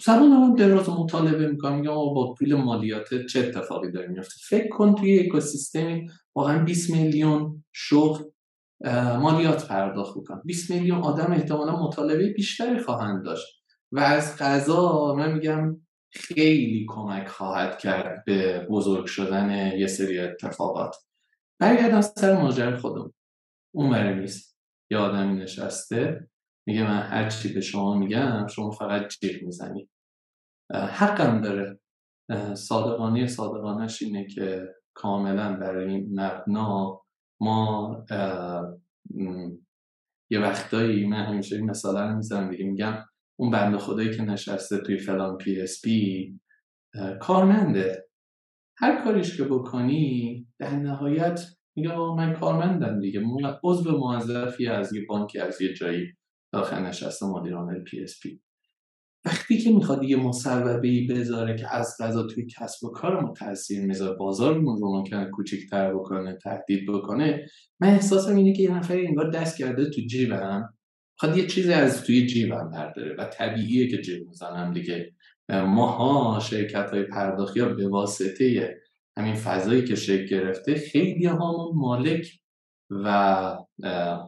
[0.00, 1.74] سران هم دراز مطالبه می‌کنم.
[1.74, 7.64] میگم با پول مالیات چه اتفاقی داره میفته فکر کن توی اکوسیستمی واقعا 20 میلیون
[7.72, 8.22] شغل
[9.20, 10.42] مالیات پرداخت می‌کنن.
[10.44, 13.46] 20 میلیون آدم احتمالا مطالبه بیشتری خواهند داشت
[13.92, 20.96] و از غذا من میگم خیلی کمک خواهد کرد به بزرگ شدن یه سری اتفاقات.
[21.58, 23.12] برگردم سر ماجر خودم.
[23.74, 24.57] اون نیست.
[24.90, 26.28] یه آدمی نشسته
[26.66, 29.88] میگه من هر چی به شما میگم شما فقط جیغ می‌زنی.
[30.72, 31.80] حقم داره.
[32.54, 37.02] صادقانه صادقانش اینه که کاملا برای این مبنا
[37.40, 38.04] ما
[40.30, 43.04] یه وقتایی من همیشه این مثال رو می‌زنم دیگه میگم
[43.38, 46.40] اون بنده خدایی که نشسته توی فلان PSP
[47.20, 48.08] کارمنده.
[48.78, 51.40] هر کاریش که بکنی در نهایت
[51.78, 53.22] میگه من کارمندم دیگه.
[53.64, 56.06] عضو موظفی از یه بانکی از یه جایی.
[56.52, 58.40] داخل نشسته مدیر عامل PSP.
[59.24, 63.32] وقتی که می‌خواد یه مصوبه ای بذاره که از قضا توی کسب و کار ما
[63.32, 67.46] تاثیر می‌ذاره بازار رو ممکنه کوچیک‌تر بکنه تهدید بکنه
[67.80, 70.74] من احساسم اینه که یه نفری انگار دست کرده تو جیبم.
[71.18, 75.12] می‌خواهد یه چیزی از توی جیبم برداره و طبیعیه که جیغ می‌زنم دیگه.
[75.50, 78.76] ماها شرکت های پرداختی ها به واسطه
[79.18, 82.40] همین فضایی که شکل گرفته خیلی همون مالک
[82.90, 83.08] و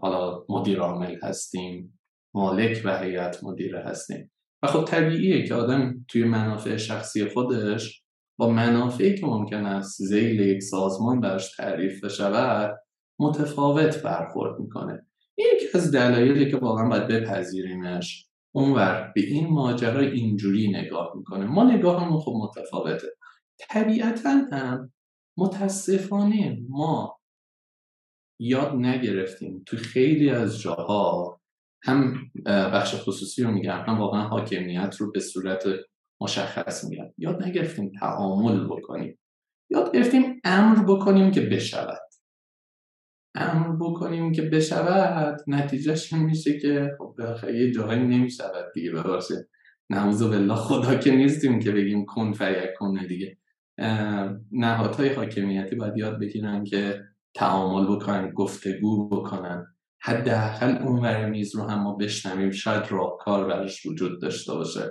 [0.03, 2.01] حالا مدیر عامل هستیم.
[2.35, 4.31] مالک و هیئت مدیره هستیم.
[4.63, 8.03] و خب طبیعیه که آدم توی منافع شخصی خودش
[8.39, 12.79] با منافعی که ممکن است زیل یک سازمان برش تعریف بشود
[13.19, 15.07] متفاوت برخورد می‌کنه.
[15.39, 21.47] یکی از دلایلی که واقعا باید بپذیریمش اونور به این ماجرا اینجوری نگاه می‌کنه.
[21.47, 23.09] ما نگاهمون خب متفاوته.
[23.69, 24.93] طبیعتا هم
[25.39, 27.21] متاسفانه ما
[28.41, 31.41] یاد نگرفتیم تو خیلی از جاها
[31.83, 32.15] هم
[32.47, 35.65] بخش خصوصی رو میگم هم واقعا حاکمیت رو به صورت
[36.21, 37.13] مشخص میگم.
[37.19, 39.19] یاد نگرفتیم تعامل بکنیم.
[39.71, 42.11] یاد گرفتیم امر بکنیم که بشود.
[43.35, 45.41] امر بکنیم که بشود.
[45.47, 47.15] نتیجهش میشه که خب
[47.55, 49.49] یه جایی نمی‌شود دیگه بباشه
[49.91, 53.37] نعوذ بالله خدا که نیستیم که بگیم کن فیک کنه دیگه.
[54.53, 57.01] نهادهای حاکمیتی باید یاد بگیرن که
[57.35, 59.67] تعامل بکنن گفتگو بکنن.
[60.03, 64.91] حداقل اون میز رو هم ما بشنویم شاید راهکار برش وجود داشته باشه.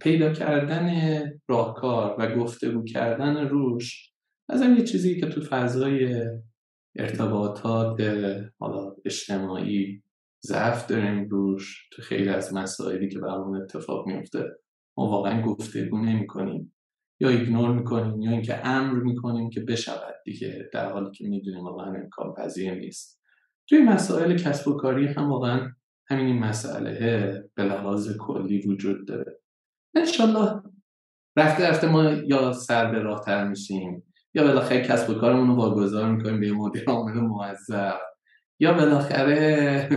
[0.00, 0.90] پیدا کردن
[1.48, 4.12] راهکار و گفتگو کردن روش
[4.48, 6.24] از یه چیزی که تو فضای
[6.96, 8.00] ارتباطات
[8.58, 10.02] حالا اجتماعی
[10.42, 14.44] ضعف داریم روش تو خیلی از مسائلی که برامون اتفاق میفته
[14.96, 16.74] ما واقعا گفتگو نمی کنیم
[17.20, 21.94] یا ایگنور می‌کنیم یا اینکه امر می‌کنیم که بشود دیگه در حالی که می‌دونیم واقعا
[21.94, 23.22] امکان پذیر نیست.
[23.68, 25.72] توی مسائل کسب و کاری هم واقعا
[26.10, 29.40] همین مسئله به لحاظ کلی وجود داره.
[29.94, 30.62] انشالله
[31.36, 34.02] رفته رفته ما یا سر به راه تر میشیم
[34.34, 38.00] یا بالاخره کسب و کارمون رو واگذار می‌کنیم به مدیر عامل موظف
[38.60, 39.88] یا بالاخره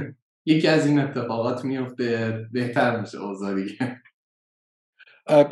[0.46, 4.01] یکی از این اتفاقات میفته بهتر میشه اوضاع دیگه.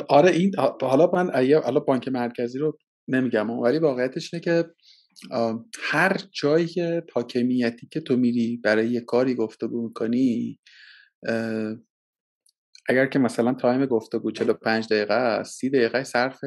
[0.08, 1.30] آره این حالا من
[1.64, 4.64] حالا بانک مرکزی رو نمیگم ولی واقعیتش اینه که
[5.80, 10.58] هر جایی که حاکمیتی که تو میری برای یه کاری گفتگو می‌کنی
[12.88, 16.40] اگر که مثلا تایم گفتگو 45 دقیقه است 30 دقیقه صرف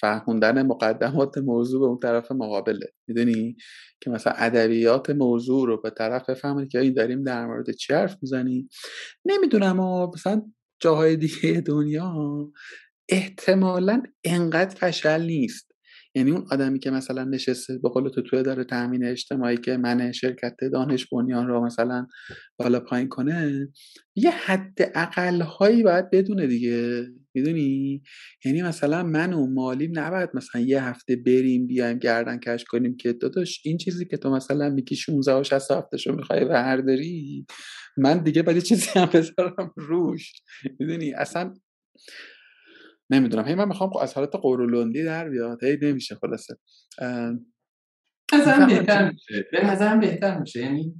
[0.00, 2.86] فهموندن مقدمات موضوع به اون طرف مقابله.
[3.08, 3.56] می‌دونی؟
[4.00, 8.16] که مثلا ادبیات موضوع رو به طرف بفهمید که این داریم در مورد چی حرف
[9.24, 10.42] نمی‌دونم و مثلا
[10.80, 12.14] جاهای دیگه دنیا
[13.08, 15.69] احتمالا انقدر فشل نیست.
[16.14, 20.12] یعنی اون آدمی که مثلا نشسته به قول تو توی داره تامین اجتماعی که من
[20.12, 22.06] شرکت دانش بنیان رو مثلا
[22.58, 23.68] بالا پایین کنه
[24.16, 27.06] یه حد اقل هایی باید بدونه دیگه.
[27.34, 28.02] می‌دونی؟
[28.44, 33.12] یعنی مثلا من و مالیم نباید مثلا یه هفته بریم بیایم گردن کش کنیم که
[33.12, 37.46] داداش این چیزی که تو مثلا میگی 16 و 60 هفته شو می‌خوای برداری
[37.96, 40.32] من دیگه باید چیزی هم بذارم روش.
[40.80, 41.54] می‌دونی؟ اصلا
[43.10, 43.48] نمی‌دونم.
[43.48, 45.64] هی من می‌خوام از حالت قورولندی در بیاد.
[45.64, 46.56] هی نمیشه خلاصه.
[48.34, 49.48] نظرم بهتر میشه.
[49.52, 50.60] به نظرم بهتر میشه.
[50.60, 50.94] یعنی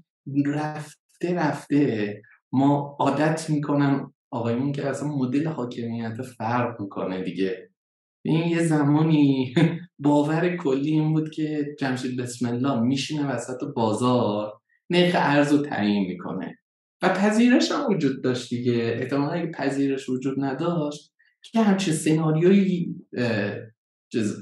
[0.47, 7.71] رفته رفته ما عادت می‌کنم آقایون که اصلا مدل حاکمیت فرق می‌کنه دیگه.
[8.25, 9.55] این یه زمانی
[9.99, 14.53] باور کلی این بود که جمشید بسم الله میشینه وسط بازار
[14.91, 16.59] نرخ ارز رو تعیین می‌کنه.
[17.03, 18.97] و پذیرش هم وجود داشت دیگه.
[19.01, 22.95] احتمالا اگه پذیرش وجود نداشت که همچین سناریویی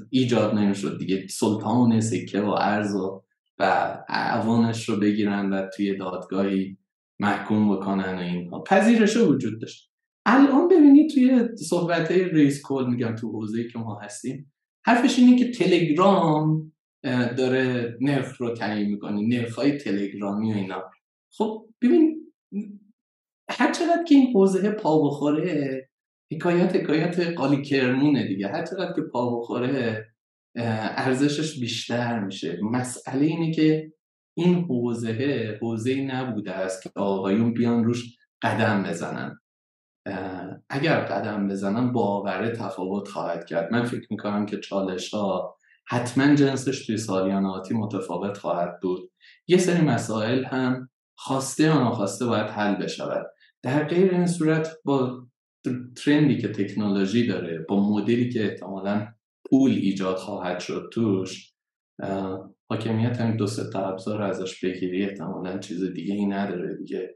[0.09, 1.27] ایجاد نمی‌شد دیگه.
[1.27, 3.23] سلطان سکه و ارز و
[3.59, 6.77] و اعوانش رو بگیرن و توی دادگاهی
[7.19, 8.63] محکوم بکنن و اینها.
[8.63, 9.91] پذیرش وجود داشت.
[10.25, 14.53] الان ببینید توی صحبت رئیس کل میگم تو حوزه‌ای که ما هستیم
[14.85, 16.71] حرفش اینه که تلگرام
[17.37, 20.83] داره نرخ رو تعیین می‌کنه نرخ های تلگرامی و اینا.
[21.31, 22.33] خب ببین
[23.49, 25.88] هر چقدر که این حوزه پا بخوره
[26.31, 28.47] حکایت حکایت قالی کرمونه دیگه.
[28.47, 30.05] هر چقدر که پا بخوره
[30.55, 32.59] ارزشش بیشتر میشه.
[32.71, 33.93] مسئله اینه که
[34.37, 39.39] این حوزه حوزه نبوده است که آقایون بیان روش قدم بزنن.
[40.69, 43.71] اگر قدم بزنن باوره تفاوت خواهد کرد.
[43.71, 49.11] من فکر می‌کنم که چالش ها حتما جنسش توی سالیاناتی متفاوت خواهد بود.
[49.47, 53.25] یه سری مسائل هم خواسته یا ناخواسته باید حل بشود.
[53.63, 55.25] در غیر این صورت با
[55.95, 59.07] ترندی که تکنولوژی داره با مدلی که احتمالا
[59.49, 61.53] پول ایجاد خواهد شد توش
[62.69, 67.15] حاکمیت هم دو سه ابزار ازش بگیری احتمالا چیز دیگه ای نداره دیگه.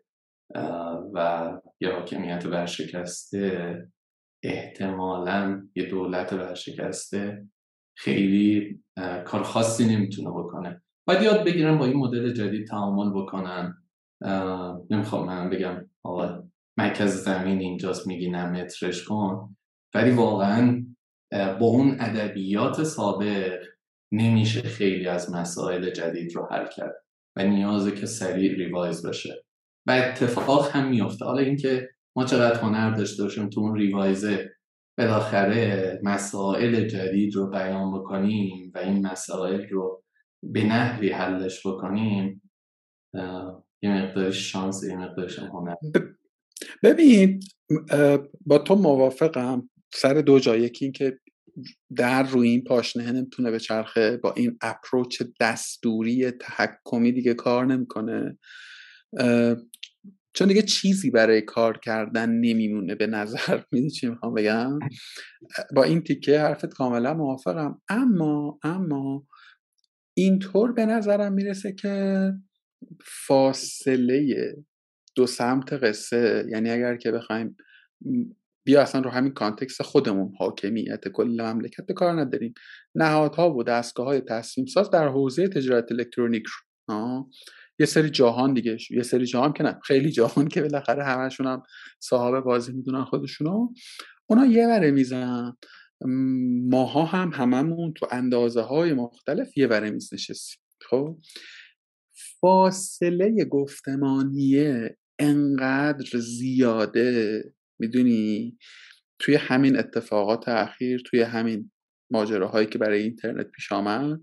[1.14, 3.78] و یه حاکمیت ورشکسته
[4.44, 7.48] احتمالا یه دولت ورشکسته
[7.98, 8.80] خیلی
[9.26, 10.82] کار خاصی نمی‌تونه بکنه.
[11.08, 13.74] باید یاد بگیرن با این مدل جدید تعامل بکنن.
[14.90, 16.43] نمی‌خوام من بگم آقا
[16.78, 19.56] مرکز زمین اینجاست میگی نه مترش کن.
[19.94, 20.86] ولی واقعا
[21.32, 23.64] با اون ادبیات سابق
[24.12, 26.96] نمیشه خیلی از مسائل جدید رو حل کرد
[27.36, 29.44] و نیازه که سریع ریوایز بشه.
[29.88, 34.54] و اتفاق هم میفته حالا اینکه ما چقدر هنر داشته باشیم تو اون ریوایزه
[34.98, 40.04] بالاخره مسائل جدید رو بیان بکنیم و این مسائل رو
[40.44, 42.42] به نحوی حلش بکنیم
[43.82, 45.76] یه مقداری شانس یه مقدارش هنر.
[46.84, 47.40] ببین
[48.46, 51.20] با تو موافقم سر دو جا یکی اینکه
[51.96, 58.38] در روی این پاشنه نمی‌تونه به چرخه با این اپروچ دستوری تحکمی دیگه کار نمی‌کنه.
[60.34, 63.62] چون دیگه چیزی برای کار کردن نمیمونه به نظر.
[63.72, 64.80] می‌دونی چی می‌خوام بگم؟
[65.76, 67.82] با این تیکه حرفت کاملا موافقم.
[67.90, 69.28] اما اما
[70.18, 72.32] اینطور به نظرم می‌رسه که
[73.28, 74.54] فاصله
[75.16, 76.46] دو سمت قصه.
[76.50, 77.58] یعنی اگر که بخوایم
[78.66, 82.54] بیا اصلا رو همین کانتکست خودمون حاکمیت کل مملکت به کار نداریم.
[82.96, 86.44] نهادها و دستگاه های تصمیم ساز در حوزه تجارت الکترونیک
[86.88, 87.30] رو.
[87.80, 91.64] یه سری جهان دیگه یه سری جهان که نه خیلی جهان که بالاخره همشون هم
[92.00, 93.70] صاحب بازی می‌دونن خودشونو.
[94.26, 95.54] اونا یه وره میزن
[96.70, 100.62] ماها هم هممون تو اندازه های مختلف یه وره میز نشستیم.
[100.90, 101.18] خب؟
[102.40, 107.44] فاصله گفتمانیه انقدر زیاده
[107.80, 108.58] می‌دونی؟
[109.20, 111.72] توی همین اتفاقات اخیر توی همین
[112.12, 114.20] ماجراهایی که برای اینترنت پیش آمد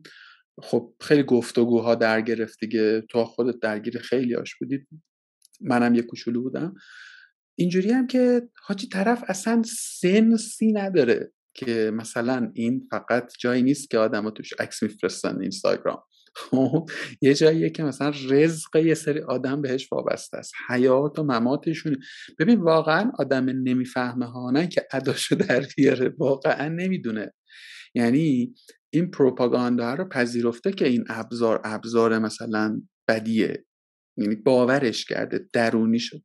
[0.62, 3.00] خب خیلی گفتگوها در گرفت دیگه.
[3.00, 4.88] تو خودت درگیر خیلی هاش بودید
[5.60, 6.74] منم یه کوچولو بودم.
[7.58, 9.62] اینجوری هم که حاجی طرف اصلا
[10.00, 16.02] سنسی نداره که مثلا این فقط جایی نیست که آدم توش عکس میفرستن اینستاگرام.
[16.36, 16.90] خب
[17.22, 20.52] یه جاییه که مثلا رزق یه سری آدم بهش وابسته است.
[20.68, 21.96] حیات و مماتشون
[22.38, 26.14] ببین واقعا آدم نمی‌فهمه ها نه که اداشو در بیاره.
[26.18, 27.32] واقعا نمی‌دونه.
[27.94, 28.54] یعنی
[28.92, 33.64] این پروپاگاندا رو پذیرفته که این ابزار ابزار مثلا بدیه.
[34.16, 36.22] یعنی باورش کرده درونی شد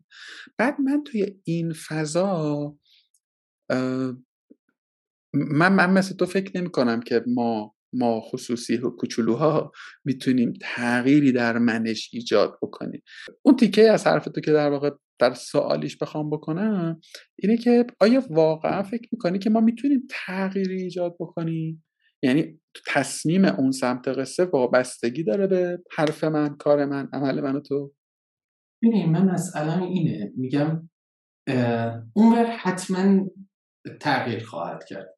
[0.58, 2.76] بعد من توی این فضا
[5.34, 9.71] من من مثل تو فکر نمی کنم که ما ما خصوصی و کوچولوها
[10.05, 13.01] می‌تونیم تغییری در منش ایجاد بکنیم.
[13.41, 16.99] اون تیکه از حرف تو که در واقع در سوالیش بخوام بکنم
[17.39, 21.86] اینه که آیا واقعا فکر می‌کنی که ما می‌تونیم تغییری ایجاد بکنیم؟
[22.23, 27.60] یعنی تصمیم اون سمت قصه وابستگی داره به حرف من کار من عمل من و
[27.60, 27.93] تو؟
[28.84, 30.31] ببین من مسئله اینه.
[30.38, 30.89] میگم
[32.13, 33.25] اونور حتما
[34.01, 35.14] تغییر خواهد کرد.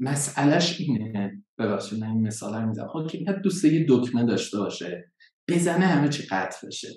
[0.00, 1.32] مسئلهش اینه.
[1.58, 2.86] ببخشید من این مثال رو می‌زنم.
[2.86, 5.12] حاکمیت دوست یه دکمه داشته باشه
[5.48, 6.88] بزنه همه چی قطع بشه.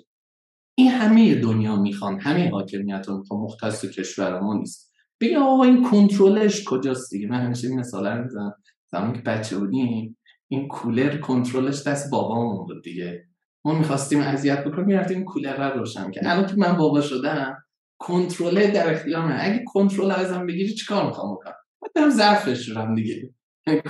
[0.78, 4.92] این همه دنیا می‌خوان همه حاکمیت رو می‌خوان مختص کشور ما نیست.
[5.20, 8.54] بگه آقا این کنترلش کجاست دیگه؟ من همیشه این مثال رو می‌زنم.
[8.92, 10.16] زمان که بچه بودیم
[10.48, 13.24] این کولر کنترلش دست بابامون بود دیگه.
[13.64, 17.64] ما می‌خواستیم اذیت بکنیم می‌رفتیم کولر رو روشن که الان که من بابا شدم
[17.98, 21.54] کنترل در اختیار اگه کنترل ازم بگیری چیکار می‌خوام بکنم؟
[21.94, 23.34] برم ظرفش شدم دیگه.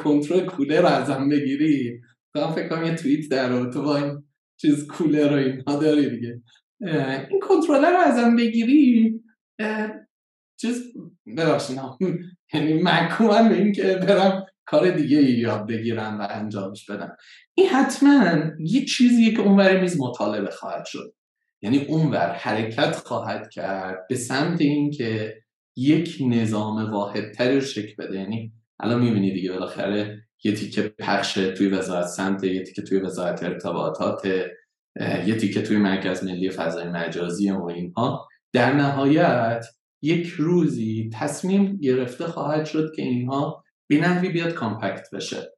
[0.05, 2.01] کنترل کولر رو ازم بگیری.
[2.35, 4.23] تو فکر کنم یه توییت در تو با این
[4.61, 6.43] چیز کولر رو اینها داری دیگه.
[7.31, 9.21] این کنترلر رو ازم بگیری
[10.61, 10.93] چیز
[11.37, 11.79] ببخشید
[12.55, 17.17] یعنی محکومم به این که برم کار دیگه یاد بگیرم و انجامش بدم.
[17.55, 21.15] این حتما یه چیزیه که اونور میز مطالبه خواهد شد.
[21.63, 25.40] یعنی اونور حرکت خواهد کرد به سمت اینکه
[25.77, 28.19] یک نظام واحدتری رو شکل بده.
[28.19, 33.43] یعنی الان می‌بینی دیگه بالاخره یه تیکه پخش توی وزارت سمت یه تیکه توی وزارت
[33.43, 34.27] ارتباطات
[35.27, 38.29] یه تیکه توی مرکز ملی فضای مجازی و اینها.
[38.53, 39.67] در نهایت
[40.03, 45.53] یک روزی تصمیم گرفته خواهد شد که اینها به نحوی بیاد کامپکت بشه.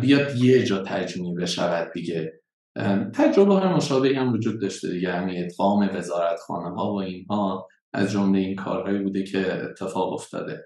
[0.00, 2.32] بیاد یه جا تجمیع بشود دیگه.
[3.14, 5.12] تجربه های مشابهی هم وجود داشته دیگه.
[5.12, 7.66] همین ادغام وزارت خانه ها و اینها.
[7.92, 10.64] از جمله این کارهایی بوده که اتفاق افتاده.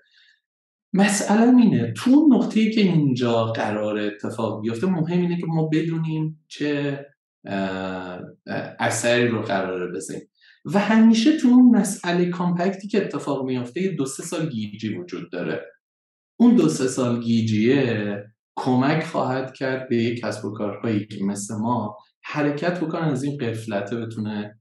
[0.95, 7.01] مسئله اینه تو نقطه‌ای که اینجا قرار اتفاق بیفته مهم اینه که ما بدونیم چه
[8.79, 10.21] اثری رو قراره بزنیم
[10.65, 15.31] و همیشه تو اون مسئله کامپکتی که اتفاق میافته یه دو سه سال گیجی وجود
[15.31, 15.67] داره.
[16.41, 18.17] اون دو سه سال گیجیه
[18.57, 23.39] کمک خواهد کرد به یک کسب و کارهایی که مثل ما حرکت بکنن از این
[23.39, 24.61] قفلته بتونه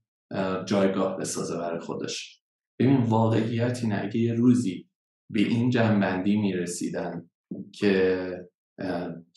[0.65, 2.40] جایگاه بسازه برای خودش.
[2.81, 4.89] ببین واقعیت اینه اگه یه روزی
[5.29, 7.29] به این جنبندی می‌رسیدن
[7.75, 8.31] که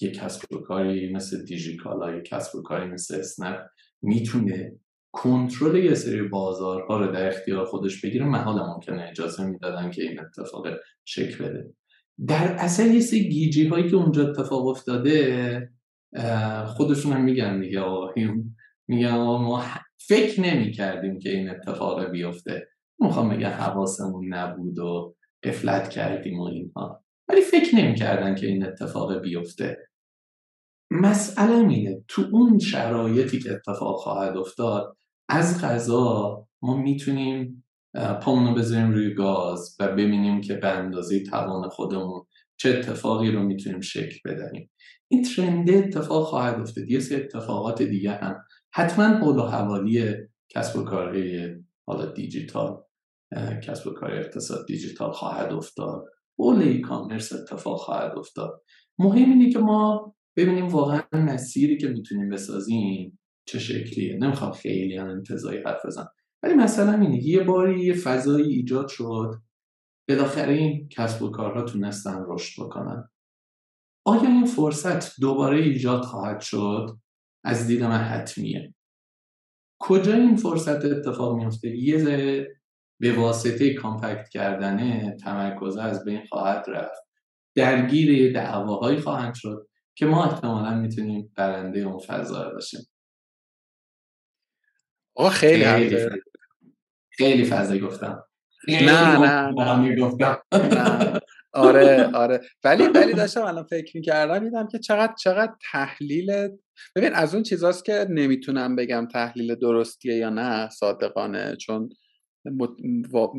[0.01, 3.61] یک کسب و کاری مثل دیجیکالا یک کسب و کاری مثل اسنپ
[4.03, 4.73] می‌تونه
[5.13, 10.21] کنترل یه سری بازارها رو در اختیار خودش بگیره محال ممکنه اجازه می‌دادن که این
[10.21, 10.67] اتفاق
[11.05, 11.75] شکل بده.
[12.27, 15.73] در اصل یه سری گیجی هایی که اونجا اتفاق افتاده
[16.67, 17.83] خودشون هم میگن دیگه
[18.89, 19.65] میگن ما
[19.99, 22.69] فکر نمی کردیم که این اتفاق بیفته.
[23.01, 27.05] می‌خوام بگم حواسمون نبود و قفلت کردیم و اینها.
[27.29, 29.77] ولی فکر نمی‌کردن که این اتفاق بیفته.
[30.91, 34.97] مسئله اینه تو اون شرایطی که اتفاق خواهد افتاد
[35.29, 37.65] از غذا ما می‌تونیم
[38.23, 42.23] پامونو بذاریم روی گاز و ببینیم که به اندازه توان خودمون
[42.57, 44.71] چه اتفاقی رو می‌تونیم شکل بدهیم.
[45.09, 46.91] این ترند اتفاق خواهد افتاد.
[46.91, 48.45] یه سری اتفاقات دیگه هم.
[48.75, 50.15] حتما حول و حوالی
[50.49, 51.49] کسب و کاری
[51.87, 52.83] حالا دیجیتال
[53.67, 56.05] کسب و کار اقتصاد دیجیتال خواهد افتاد.
[56.39, 58.63] حول ای کامرس اتفاق خواهد افتاد.
[58.99, 63.19] مهم اینه که ما ببینیم واقعا مسیری که می‌تونیم بسازیم
[63.49, 64.17] چه شکلیه.
[64.17, 66.09] نمی‌خوام خیلی انتظایی حرف بزنم.
[66.43, 69.31] ولی مثلا اینه یه باری یه فضایی ایجاد شد.
[70.09, 73.09] بالاخره این کسب و کارها تونستن رشد بکنن.
[74.07, 76.99] آیا این فرصت دوباره ایجاد خواهد شد؟
[77.45, 78.75] از دید من حتمیه.
[79.87, 82.05] کجا این فرصت اتفاق میفته یه
[83.01, 87.03] به واسطه کامپکت کردن تمرکز از بین خواهد رفت.
[87.55, 92.81] درگیر دعواهایی خواهند شد که ما احتمالا می‌تونیم برنده اون فضا باشیم.
[95.15, 96.09] آقا خیلی خیلی,
[97.11, 98.25] خیلی فضایی گفتم.
[98.69, 99.53] نه نه
[100.53, 101.21] نه.
[101.53, 102.41] آره آره.
[102.65, 106.49] ولی ولی داشتم الان فکر می‌کردم دیدم که چقدر چقدر تحلیل
[106.97, 111.89] ببین از اون چیزاست که نمی‌تونم بگم تحلیل درستیه یا نه صادقانه چون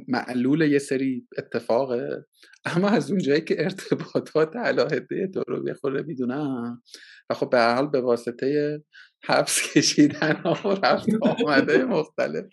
[0.07, 2.25] معلول یه سری اتفاقه.
[2.65, 6.81] اما از اونجایی که ارتباطات علاهده تو رو بخوره می‌دونم
[7.29, 8.81] و خب به حال به واسطه
[9.23, 12.45] حبس کشیدن و رفت آمده مختلف.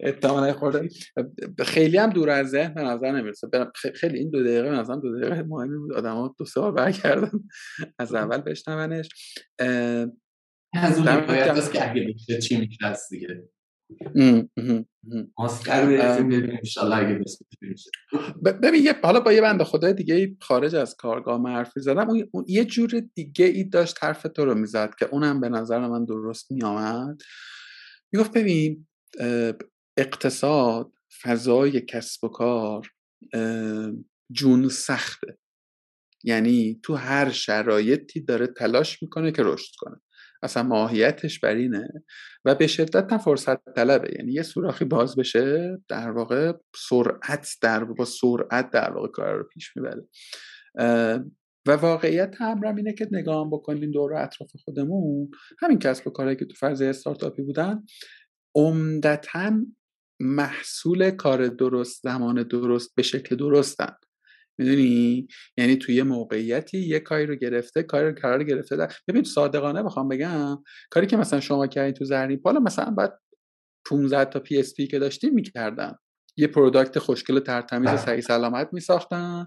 [0.00, 0.88] اتمانه خورده.
[1.58, 3.48] خیلی هم دور از ذهن نظر نمی‌رسه.
[3.94, 5.92] خیلی این دو دقیقه به دو دقیقه مهمی بود.
[5.92, 7.40] آدم ها دو سال برگردن.
[7.98, 9.08] از اول بشنونش.
[10.74, 13.48] از اون حکایت که اگه چی میشه دیگه.
[18.62, 23.02] ببین حالا با یه بند خدای دیگه خارج از کارگاه معرفی زدم اون یه جور
[23.14, 27.20] دیگه ای داشت حرف تو رو می‌زد که اونم به نظر من درست میآمد.
[28.12, 28.86] می‌گفت ببین
[29.96, 32.90] اقتصاد فضای کسب و کار
[34.32, 35.38] جون سخته.
[36.24, 40.00] یعنی تو هر شرایطی داره تلاش می‌کنه که رشد کنه.
[40.44, 41.88] اصلا ماهیتش بر اینه.
[42.44, 44.14] و به شدت هم فرصت طلبه.
[44.18, 46.52] یعنی یه سوراخی باز بشه در واقع
[46.88, 50.08] سرعت در با سرعت در واقع کار رو پیش می‌بره.
[51.66, 55.30] و واقعیت هم اینه که نگاه بکنیم دور اطراف خودمون.
[55.58, 57.82] همین کسب و کارهایی که تو فرض استارتاپی بودن
[58.56, 59.52] عمدتا
[60.20, 63.96] محصول کار درست زمان درست به شکل درستن.
[64.58, 68.76] می‌دونی؟ یعنی توی موقعیتی یه کاری رو گرفته کاری رو قرار گرفته.
[68.76, 70.58] در ببین صادقانه بخوام بگم
[70.90, 73.20] کاری که مثلا شما کردین تو زرین پال مثلا بعد
[73.86, 75.94] 15 تا PSP که داشتیم می‌کردن
[76.36, 77.96] یه product خوشگل تر تمیز بله.
[77.96, 79.46] سعی سلامت میساختن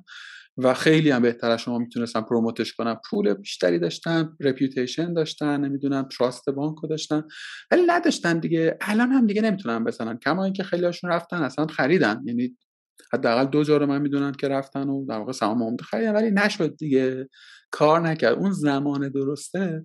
[0.57, 5.61] و خیلی هم بهتر از شما می‌تونستن promote ش کنن پول بیشتری داشتن reputation داشتن
[5.61, 7.23] نمی‌دونم trust بانک داشتن
[7.71, 8.77] ولی نداشتن دیگه.
[8.81, 12.21] الان هم دیگه نمی‌تونن بزنن کما اینکه خیلی هاشون رفتن اصلا خریدن.
[12.25, 12.57] یعنی
[13.13, 16.31] حداقل دو جا رو من می‌دونم که رفتن و در واقع سهام عمده خریدن ولی
[16.31, 17.29] نشد دیگه.
[17.71, 18.37] کار نکرد.
[18.37, 19.83] اون زمان درسته.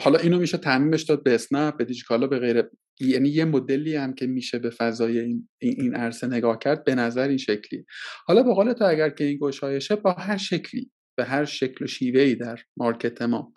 [0.00, 2.70] حالا اینو میشه تعمیمش داد به اسنپ به دیجیکالا به غیره.
[3.00, 7.28] یعنی یه مدلی هم که میشه به فضای این, این عرصه نگاه کرد به نظر
[7.28, 7.84] این شکلی.
[8.26, 11.88] حالا به قول تو اگر که این گشایشه با هر شکلی به هر شکل و
[11.88, 13.52] شیوهی در مارکت ما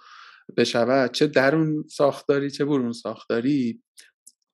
[0.57, 3.83] بشود چه درون ساختاری چه برون ساختاری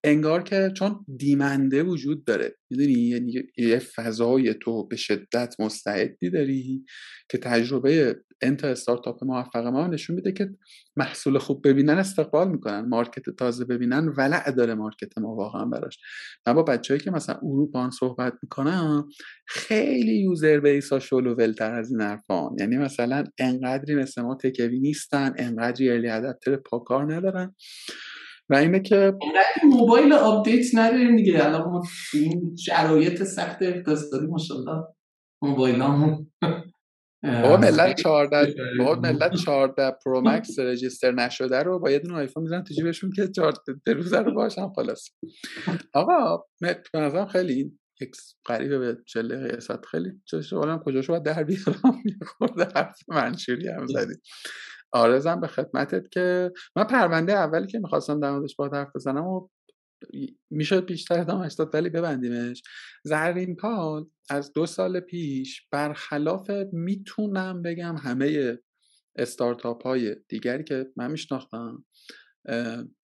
[0.03, 2.55] انگار که چون demand ه وجود داره.
[2.69, 6.85] می‌دونی؟ یعنی یه فضای تو به شدت مستعدی داری
[7.29, 10.49] که تجربه اند استارتاپ موفق ما نشون میده که
[10.95, 12.85] محصول خوب ببینن استقبال می‌کنن.
[12.89, 15.97] market تازه ببینن ولع داره market ما واقعا براش.
[16.47, 19.09] من با بچههایی که مثلا اروپا صحبت می‌کنم
[19.47, 24.79] خیلی user base ها شلو ولتر از این حرفان یعنی مثلا انقدری مثل ما techy
[24.79, 27.55] نیستن انقدری early adopter پاکار ندارن.
[28.49, 29.13] و اینه که
[29.63, 31.45] موبایل آپدیت نداریم دیگه.
[31.45, 31.83] الان ما
[32.13, 34.83] این شرایط سخت اقتصادی ماشاءالله
[35.41, 36.31] موبایلامون.
[37.23, 42.43] بابا ملت 14 بابا ملت 14 پرو مکس رجیستر نشده رو با یه دونه آیفون
[42.43, 45.09] می‌زنن تو جیبشون که 14 روزه رو باشن خلاص.
[45.93, 48.11] آقا به نظرم خیلی یک
[48.45, 50.41] قریبه به 40 دقیقه خیلی چه
[50.85, 52.03] کجاشو باید در بیارم؟
[52.37, 54.13] خورده حرف منشوری هم زدی.
[54.93, 59.47] آرزم به خدمتت که من پرونده اولی که می‌خواستم در موردش با حرف بزنم و
[60.51, 62.63] می‌شد بیشتر ادامهش داد ولی ببندیمش.
[63.03, 68.57] زرین پال از دو سال پیش برخلاف می‌تونم بگم همه
[69.15, 71.85] استارتاپ های دیگری که من میشناختم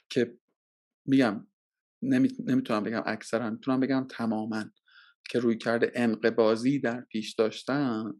[0.09, 0.37] که
[1.05, 1.47] میگم
[2.01, 4.65] نمی‌تونم بگم اکثرا می‌تونم بگم تماما
[5.29, 8.13] که روی کرده انقبازی در پیش داشتن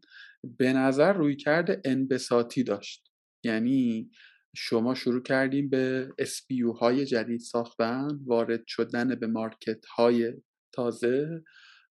[0.58, 3.09] به نظر روی کرده انبساطی داشت.
[3.44, 4.10] یعنی
[4.56, 10.32] شما شروع کردیم به اسپیو های جدید ساختن وارد شدن به مارکت های
[10.72, 11.42] تازه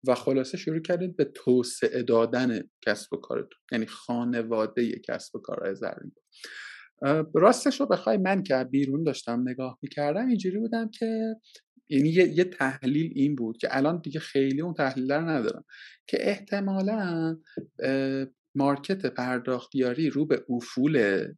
[0.07, 5.75] و خلاصه شروع کردید به توسعه دادن کسب و کارتون یعنی خانواده کسب و کارهای
[5.75, 6.11] زرین.
[7.35, 11.35] راستش رو بخوای من که بیرون داشتم نگاه می‌کردم اینجوری بودم که
[11.89, 15.65] یعنی یه،, تحلیل این بود که الان دیگه خیلی اون تحلیل رو ندارم
[16.07, 17.37] که احتمالا
[18.57, 21.35] مارکت پرداختیاری رو به افوله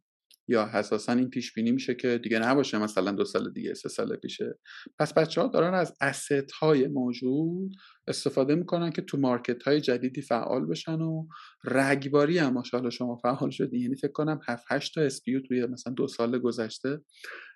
[0.50, 4.16] یا احساسا این پیش بینی میشه که دیگه نباشه مثلا دو سال دیگه سه سال
[4.16, 4.58] پیشه.
[4.98, 7.72] پس بچه ها دارن از asset های موجود
[8.08, 11.26] استفاده می‌کنن که تو market های جدیدی فعال بشن و
[11.64, 15.92] رگباری هم ماشاءالله شما فعال شدی یعنی فکر کنم 7 8 تا SPV توی مثلا
[15.92, 17.00] دو سال گذشته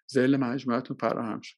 [0.07, 1.57] زیر مجموعتون فراهم شد.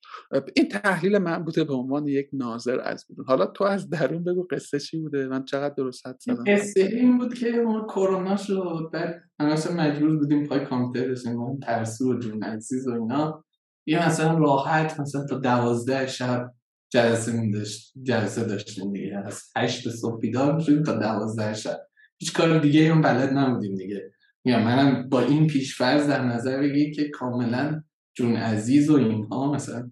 [0.56, 3.26] این تحلیل من بوده به عنوان یک ناظر از بیرون.
[3.26, 7.18] حالا تو از درون بگو قصه چی بوده؟ من چقدر درست حد زدم؟ قصه این
[7.18, 12.42] بود که ما کرونا شد بعد همه مجبور بودیم پای کامپیوتر بشیم ترسو و جون
[12.42, 13.44] عزیز و اینا.
[13.86, 16.52] یه مثلا راحت مثلا تا دوازده شب
[16.92, 19.22] جلسه میداشت جلسه داشتیم دیگه.
[19.26, 21.78] از هشت صبح بیدار می‌شدیم تا دوازده شب.
[22.18, 24.12] هیچ کار دیگه هم بلد نبودیم دیگه.
[24.44, 27.82] یا منم با این پیشفرض در نظر بگی که کاملا
[28.16, 29.90] جون عزیز و اینها مثلا.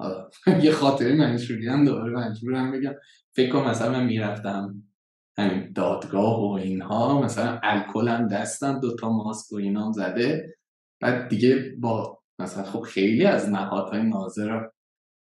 [0.62, 2.94] یه خاطره منشوری هم دوباره مجبورم بگم.
[3.36, 4.82] فکر کنم مثلا من می‌رفتم
[5.38, 10.56] همین دادگاه و اینها مثلا الکلم دستم دوتا ماسک و اینا زده.
[11.00, 14.60] بعد دیگه با مثلا خب خیلی از نهادهای ناظر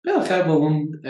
[0.05, 1.01] بالاخره با اون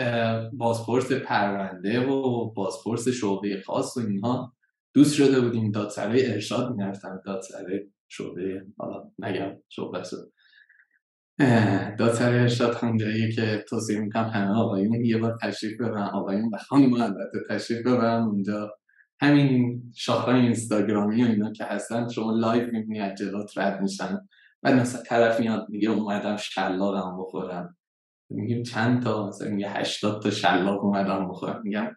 [0.52, 4.54] بازپرس پرونده و بازپرس شعبه خاص و اینها
[4.94, 5.70] دوست شده بودیم.
[5.70, 7.22] دادسرای ارشاد می‌رفتم.
[7.26, 10.02] دادسرای شعبه حالا نگم شعبه
[11.98, 16.02] دادسرای ارشاد هم جاییه که توصیه می‌کنم همه آقایون یه بار تشریف ببرن.
[16.02, 18.22] آقایون و خانم البته تشریف ببرن.
[18.22, 18.70] اونجا
[19.20, 24.18] همین شاخهای اینستاگرامی و اینا که هستن شما live می‌بینی از جلوت رد میشن.
[24.62, 27.76] و مثلا طرف میاد میگه اومدم شلاقم بخورم.
[28.30, 31.60] میگیم چند تا؟ مثلا میگه 80 تا شلاق اومدم بخورم.
[31.64, 31.90] میگم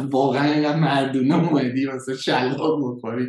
[0.00, 3.26] واقعا اینقدر مردونه اومدی مثلا شلاق بخوری.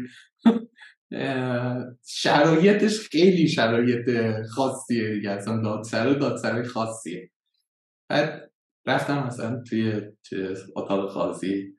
[2.08, 4.10] شرایطش خیلی شرایط
[4.50, 5.30] خاصیه دیگه.
[5.30, 7.32] اصلا دادسر دادسر خاصیه.
[8.10, 8.52] بعد
[8.86, 10.02] رفتم مثلا توی
[10.76, 11.76] اتاق خاصی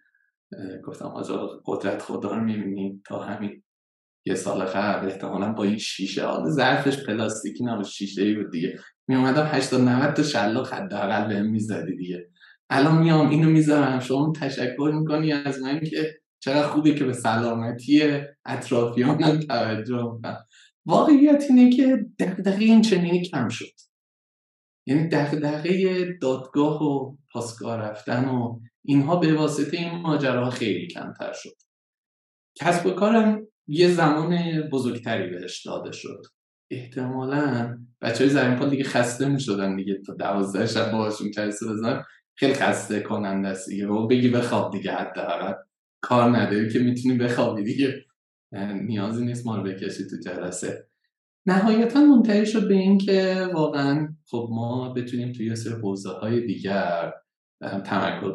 [0.84, 3.62] گفتم آجا قدرت خدا رو می‌بینیم تا همین
[4.26, 5.07] یه سال قبل.
[5.07, 8.78] احتمالا با این شیشه حالا ظرفش پلاستیکی نبود شیشه ای بود دیگه.
[9.09, 12.28] می اومدم 80 90 تا شلاق حداقل بهم می‌زدی دیگه.
[12.70, 14.01] الان میام اینو می‌ذارم.
[14.01, 20.47] شما تشکر می‌کنی از من که چقدر خوبه که به سلامتی اطرافیانم توجه می‌کنم.
[20.87, 23.73] واقعیت اینه که دقدقه این چنینی کم شد.
[24.87, 31.57] یعنی دقدقه دادگاه و پاسگاه رفتن و اینها به واسطه این ماجراها خیلی کمتر شد.
[32.61, 36.23] کسب و کارم یه زمان بزرگتری بهش داده شد.
[36.71, 42.05] احتمالا بچه های پال دیگه خسته می شدن دیگه تا دوازده شب باشون جلسه بزنن.
[42.35, 43.87] خیلی خسته کننده است دیگه.
[44.11, 45.53] بگی بخواب دیگه حداقل.
[46.07, 48.05] کار نداری که می‌تونی بخوابی دیگه.
[48.83, 50.89] نیازی نیست ما رو بکشی تو جلسه.
[51.47, 57.13] نهایتا منتهی شد به این که واقعا خب ما بتونیم توی سر حوزه های دیگر
[57.61, 58.33] تمرکز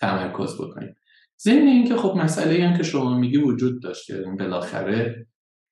[0.00, 0.94] تمرکز بکنیم.
[1.40, 5.26] ضمن اینکه خب مسئله هم که شما میگی وجود داشت که بالاخره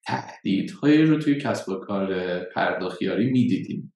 [0.07, 3.95] تهدیدهایی رو توی کسب و کار پرداخیاری می‌دیدیم.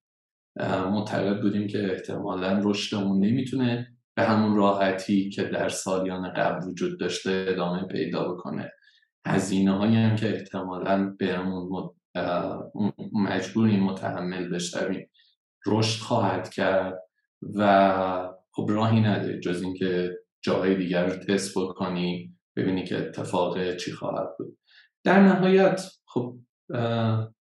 [0.91, 7.45] معتقد بودیم که احتمالا رشدمون نمی‌تونه به همون راحتی که در سالیان قبل وجود داشته
[7.49, 8.71] ادامه پیدا بکنه.
[9.27, 11.89] هزینه هایی هم که احتمالا بهمون
[13.13, 15.09] مجبوریم متحمل بشویم
[15.67, 16.99] رشد خواهد کرد
[17.55, 23.91] و خب راهی نداره جز اینکه جاهای دیگر رو تست بکنی ببینی که اتفاق چی
[23.91, 24.57] خواهد بود.
[25.03, 26.37] در نهایت خب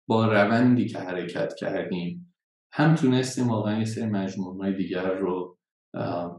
[0.07, 2.33] با روندی که حرکت کردیم
[2.73, 5.54] هم تونستیم واقعا یه سری مجموعه دیگر رو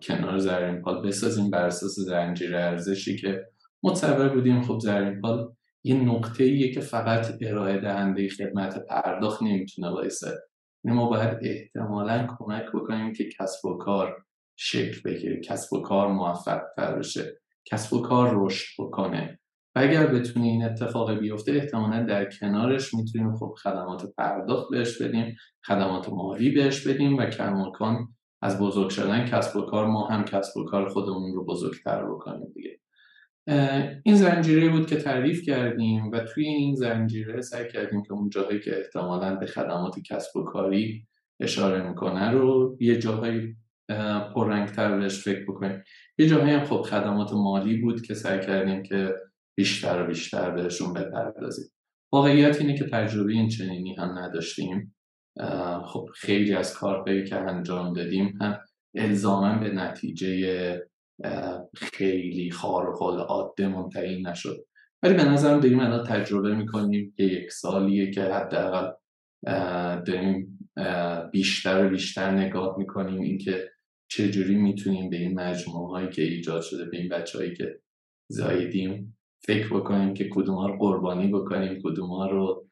[0.03, 3.45] کنار زرین پال بسازیم بر اساس زنجیره ارزشی که
[3.83, 4.63] متصور بودیم.
[4.63, 5.53] خب زرین پال
[5.85, 10.31] یه نقطه ایه که فقط ارائه دهنده خدمت پرداخت نمی‌تونه بایسته
[10.85, 14.17] یعنی ما باید احتمالا کمک بکنیم که کسب و کار
[14.57, 19.41] شکل بگیره کسب و کار موفق تر بشه کسب و کار رشد بکنه.
[19.77, 25.37] و اگر بتونی این اتفاق بیفته احتمالا در کنارش می‌تونیم خب خدمات پرداخت بهش بدیم
[25.67, 28.09] خدمات مالی بهش بدیم و کماکان
[28.47, 32.53] از بزرگ شدن کسب و کار ما هم کسب و کار خودمون رو بزرگتر بکنیم
[32.55, 32.81] دیگه.
[34.05, 38.61] این زنجیره بود که تعریف کردیم و توی این زنجیره سعی کردیم که اون جاهایی
[38.61, 41.07] که احتمالا به خدمات کسب و کاری
[41.41, 43.57] اشاره می‌کنه رو یه جاهایی
[44.35, 45.83] پررنگتر بهش فکر بکنیم.
[46.19, 49.15] یه جاهایی هم خب خدمات مالی بود که سعی کردیم که
[49.57, 51.67] بیشتر و بیشتر بهشون بپردازیم.
[52.13, 54.96] واقعیت اینه که تجربه این چنینی هم نداشتیم.
[55.87, 58.39] خب خیلی از کارهایی که انجام دادیم.
[58.41, 58.59] هم
[58.95, 60.83] الزاما به نتیجه
[61.77, 64.67] خیلی خارق العاده منتهی نشد.
[65.03, 68.93] ولی به نظرم داریم الان تجربه می‌کنیم که یک سالیه که حداقل
[70.07, 70.59] داریم
[71.33, 73.71] بیشتر و بیشتر نگاه می‌کنیم اینکه
[74.11, 77.81] چجوری می‌تونیم به این مجموعه هایی که ایجاد شده به این بچه هایی که
[78.29, 82.67] زایدیم فکر بکنیم که کدوم رو قربانی بکنیم کدوم رو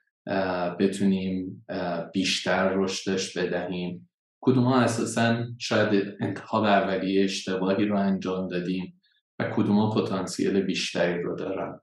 [0.80, 1.66] بتونیم
[2.12, 4.10] بیشتر رشدش بدهیم.
[4.40, 9.00] کدوم ها اساسا شاید انتخاب اولیه اشتباهی رو انجام دادیم
[9.38, 11.80] و کدوم پتانسیل بیشتری رو دارن.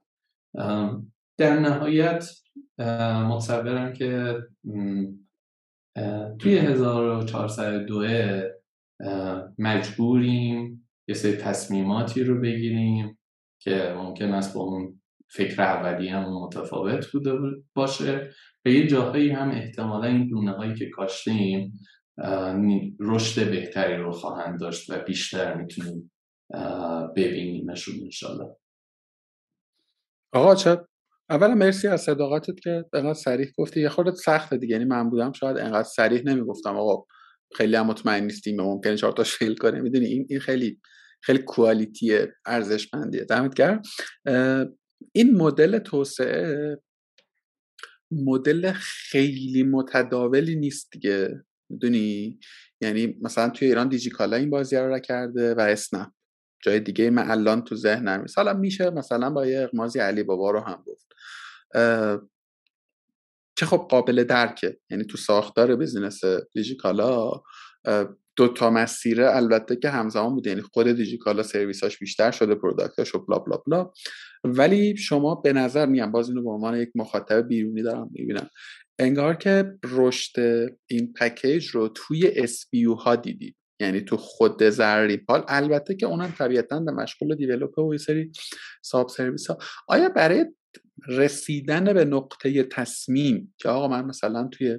[1.38, 2.28] در نهایت
[3.28, 4.38] متصورم که
[6.38, 8.06] توی 1402
[9.58, 13.18] مجبوریم یه سری تصمیماتی رو بگیریم
[13.62, 15.01] که ممکن است با اون
[15.32, 17.32] فکر اولی هم متفاوت بوده
[17.74, 18.30] باشه.
[18.64, 21.72] و یه جاهایی هم احتمالا این دونه هایی که کاشتیم
[23.00, 26.12] رشد بهتری رو خواهند داشت و بیشتر می‌تونیم
[27.16, 28.56] ببینیمشون انشالله.
[30.32, 30.78] آقا چه
[31.30, 33.80] اولا مرسی از صداقتت که انقدر سریح گفتی.
[33.80, 34.72] یه خورده سخته دیگه.
[34.72, 36.76] یعنی من بودم شاید انقدر سریح نمی‌گفتم.
[36.76, 37.04] آقا
[37.54, 40.80] خیلی هم مطمئن نیستیم ممکنه چهار تاش فیل کنه می‌دونی این این خیلی
[41.22, 43.24] خیلی کوالیتی ارزشمندیه.
[43.24, 43.82] دمت گرم.
[45.12, 46.78] این مدل توسعه
[48.10, 52.38] مدل خیلی متداولی نیست دیگه می‌دونی؟
[52.80, 56.10] یعنی مثلا توی ایران دیجیکالا این بازی رو کرده و اسنپ.
[56.62, 60.60] جای دیگه من الان تو ذهنم حالا میشه مثلا با یه اغماضی علی بابا رو
[60.60, 61.06] هم گفت.
[63.56, 64.80] که خب قابل درکه.
[64.90, 66.20] یعنی تو ساختار business
[66.52, 67.30] دیجیکالا
[68.36, 73.14] دو تا مسیره البته که همزمان بوده یعنی خود دیجیکالا سرویساش بیشتر شده product اش
[73.14, 73.90] و bla bla bla.
[74.44, 78.50] ولی شما به نظر میگم باز اینو به عنوان یک مخاطب بیرونی دارم می‌بینم.
[78.98, 83.56] انگار که رشد این پکیج رو توی SPV ها دیدید.
[83.80, 88.32] یعنی تو خود زرین‌پال البته که اونم طبیعتا به مشغول develop و سری
[88.82, 89.58] sub service ها
[89.88, 90.46] آیا برای
[91.08, 94.78] رسیدن به نقطه تصمیم که آقا من مثلا توی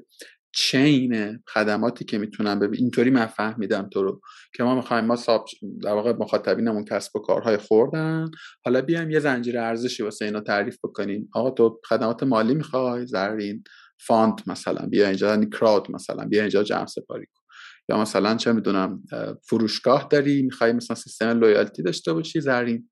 [0.55, 4.21] chain خدماتی که می‌تونم ببین اینطوری من فهمیدم تو رو
[4.55, 5.45] که ما می‌خوایم ما sub
[5.83, 8.31] در واقع مخاطبینمون کسب و کارهای خردن.
[8.65, 11.29] حالا بیایم یه زنجیره ارزشی واسه اینا تعریف بکنیم.
[11.33, 13.63] آقا تو خدمات مالی می‌خوای؟ زرین.
[13.99, 15.29] fund مثلا بیا اینجا.
[15.29, 16.25] یعنی crowd مثلا.
[16.25, 17.41] بیا اینجا جمع سپاری کن.
[17.89, 19.03] یا مثلا چه می‌دونم
[19.49, 22.89] فروشگاه داری می‌خوای مثلا سیستم لویالتی داشته باشی زرین.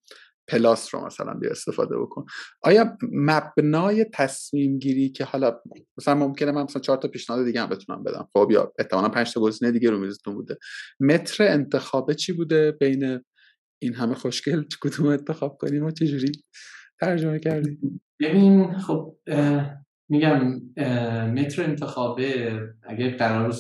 [0.48, 2.26] پلاس رو مثلا بیا استفاده بکن.
[2.62, 5.62] آیا مبنای تصمیم گیری که حالا
[5.98, 8.30] مثلا ممکنه من مثلا چهار تا پیشنهاد دیگه هم بتونم بدم.
[8.34, 10.58] خب یا احتمالا پنج تا گزینه دیگه رو میزتون بوده.
[11.00, 13.20] متر انتخابه چی بوده بین
[13.82, 16.32] این همه خوشگل کدوم انتخاب کنیم و چجوری
[17.00, 19.18] ترجمه کردیم؟ ببین خب
[20.10, 20.62] میگم
[21.34, 23.56] متر انتخابه اگه قرار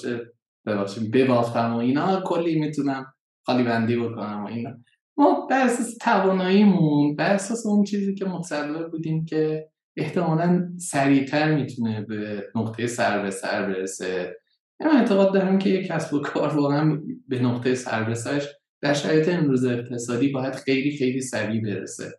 [0.65, 3.13] ببخشید ببافتم و اینا کلی می‌تونم
[3.45, 4.77] خالی بندی بکنم و اینا.
[5.17, 12.01] ما بر اساس تواناییمون بر اساس اون چیزی که متصور بودیم که احتمالا سریعتر می‌تونه
[12.01, 14.37] به نقطه سر به سر برسه.
[14.79, 18.47] من اعتقاد دارم که یک کسب و کار واقعا به نقطه سر برسش
[18.81, 22.11] در شرایط امروز اقتصادی باید خیلی خیلی سریع برسه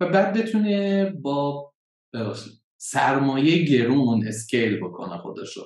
[0.00, 1.72] و بعد بتونه با
[2.76, 5.60] سرمایه گرون اسکیل بکنه خودشو.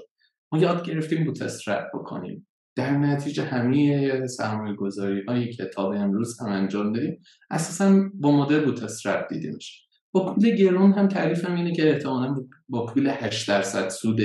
[0.52, 2.46] ما یاد گرفتیم بوتسترپ بکنیم.
[2.76, 8.30] در نتیجه همه سرمایه گذاری هایی که تا به امروز هم انجام داریم اساسا با
[8.30, 9.84] مدل بوتسترپ دیدیمش.
[10.12, 12.34] با پول گرون هم تعریفم اینه که احتمالا
[12.68, 14.20] با پول 8 درصد سود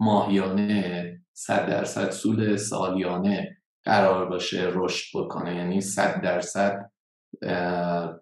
[0.00, 5.56] ماهیانه 100 درصد سود سالیانه قرار باشه رشد بکنه.
[5.56, 6.90] یعنی 100 درصد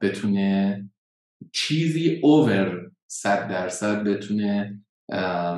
[0.00, 0.84] بتونه
[1.52, 4.80] چیزی اوور 100 درصد بتونه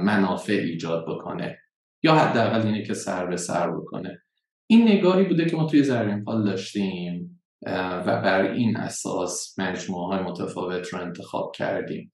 [0.03, 1.59] منافع ایجاد بکنه.
[2.03, 4.23] یا حداقل اینه که سر به سر بکنه.
[4.71, 10.25] این نگاهی بوده که ما توی زرین پال داشتیم و بر این اساس مجموعه های
[10.25, 12.13] متفاوت رو انتخاب کردیم.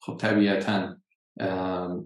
[0.00, 0.96] خب طبیعتا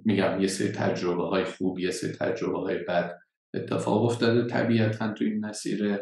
[0.05, 3.19] میگم یه سری تجربه های خوب یه سری تجربه های بد
[3.55, 5.99] اتفاق افتاده طبیعتا توی این مسیر.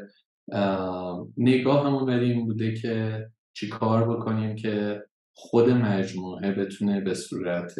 [1.36, 5.02] نگاه همون این بوده که چی کار بکنیم که
[5.34, 7.74] خود مجموعه بتونه به صورت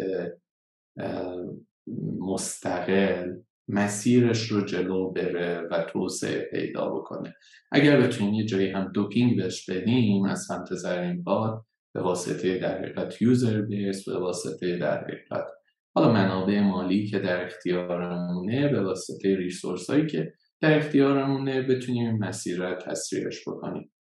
[2.19, 3.33] مستقل
[3.69, 7.35] مسیرش رو جلو بره و توسعه پیدا بکنه.
[7.73, 11.65] اگر بتونیم یه جایی هم دوپینگ بهش بدیم از سمت زرین باد
[11.95, 15.47] به واسطه در حقیقت یوزر بیس به واسطه در حقیقت
[15.95, 22.59] حالا منابع مالی که در اختیارمونه به واسطه ریسورس هایی که در اختیارمونه بتونیم مسیر
[22.59, 23.93] رو تسریعش بکنیم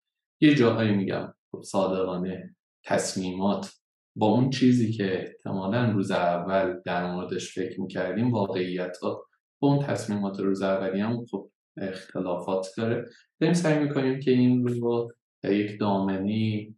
[0.42, 2.56] یه جاهایی میگم صادقانه
[2.86, 3.81] تصمیمات
[4.16, 9.28] با اون چیزی که احتمالا روز اول در موردش فکر می‌کردیم واقعیت ها
[9.62, 13.06] با اون تصمیمات روز اولی هم خب اختلافات داره.
[13.40, 16.76] داریم سعی می‌کنیم که این رو یک دامنی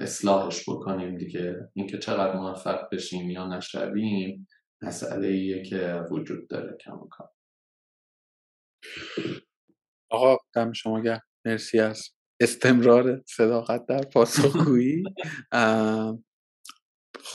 [0.00, 1.56] اصلاحش بکنیم دیگه.
[1.74, 4.46] اینکه چقدر موفق بشیم یا نشویم
[4.82, 7.24] مسئله ایه که وجود داره کم کم
[10.10, 11.22] آقا دم شما گرم.
[11.46, 12.02] مرسی از
[12.40, 15.02] استمرار صداقت در پاسخگویی.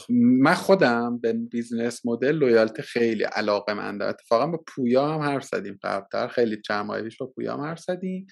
[0.09, 5.79] من خودم به business model loyalty خیلی علاقه مندم اتفاقا با پویا هم حرف زدیم
[5.83, 6.27] قبلتر.
[6.27, 6.87] خیلی چند
[7.19, 8.27] با پویا هم حرف زدیم.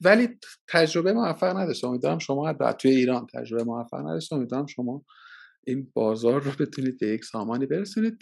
[0.00, 0.28] ولی
[0.68, 5.04] تجربه موفق نداشتم امیدوارم شما توی ایران تجربه موفق نداشتم امیدوارم شما
[5.66, 8.18] این بازار رو بتونید به یک سامانی برسونید.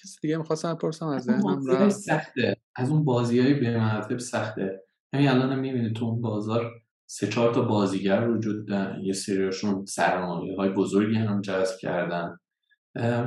[0.00, 2.56] چیز دیگه می‌خواستم بپرسم از ذهنم سخته.
[2.76, 4.82] از اون بازی های به مراتب سخته.
[5.14, 6.70] همین الان می‌بینید تو اون بازار
[7.10, 9.00] سه چهار تا بازیگر وجود دارن.
[9.04, 12.38] یه سریاشون سرمایه های بزرگی هم جذب کردن.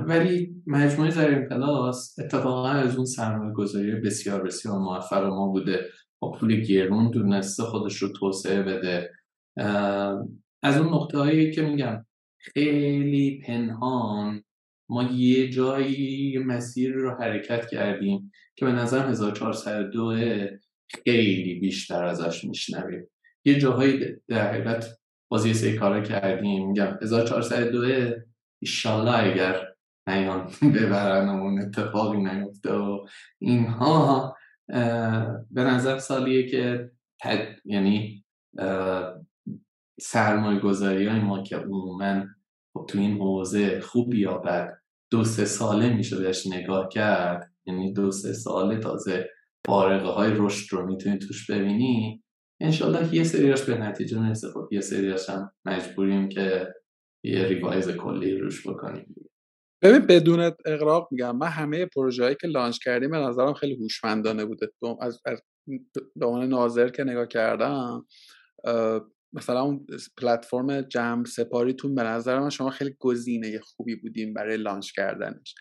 [0.07, 5.85] ولی مجموعه زرین پلاس اتفاقا از اون سرمایه گذاری بسیار بسیار موفق ما بوده.
[6.19, 9.11] با پول گرون دونسته خودش رو توسعه بده.
[10.63, 12.05] از اون نقطه هایی که میگم
[12.37, 14.43] خیلی پنهان
[14.89, 20.15] ما یه جایی مسیر رو حرکت کردیم که به نظر 1402
[20.89, 23.07] خیلی بیشتر ازش میشنویم.
[23.45, 24.85] یه جاهایی در حقیقت
[25.31, 26.67] بازی سه کارا کردیم.
[26.67, 28.15] میگم 1402
[28.61, 29.67] ایشالله اگر
[30.07, 33.05] نیان ببرن اون اتفاقی نیفته و
[33.39, 34.37] اینها
[35.51, 37.47] به نظر سالیه که تد...
[37.65, 38.25] یعنی
[40.01, 42.23] سرمایه گذاری های ما که عموما
[42.73, 44.81] خب تو این حوزه خوب یا بد
[45.11, 47.51] دو سه ساله میشه بهش نگاه کرد.
[47.65, 49.29] یعنی دو سه ساله تازه
[49.67, 52.20] بارقه های رشد رو می‌تونی توش ببینی.
[52.61, 54.47] انشالله یه سریاش به نتیجه می‌رسه.
[54.47, 56.73] خب یه سریاش هم مجبوریم که
[57.23, 59.15] یه ریوایز کلی روش بکنیم.
[59.81, 61.37] ببین بدون اقراق میگم.
[61.37, 64.71] من همه پروژه هایی که لانچ کردیم به نظرم خیلی هوشمندانه بوده.
[65.01, 65.21] از,
[66.15, 68.05] به عنوان ناظر که نگاه کردم
[69.33, 69.85] مثلا اون
[70.17, 75.55] پلتفرم جمع سپاریتون به نظر من شما خیلی گزینه خوبی بودین برای launch کردنش.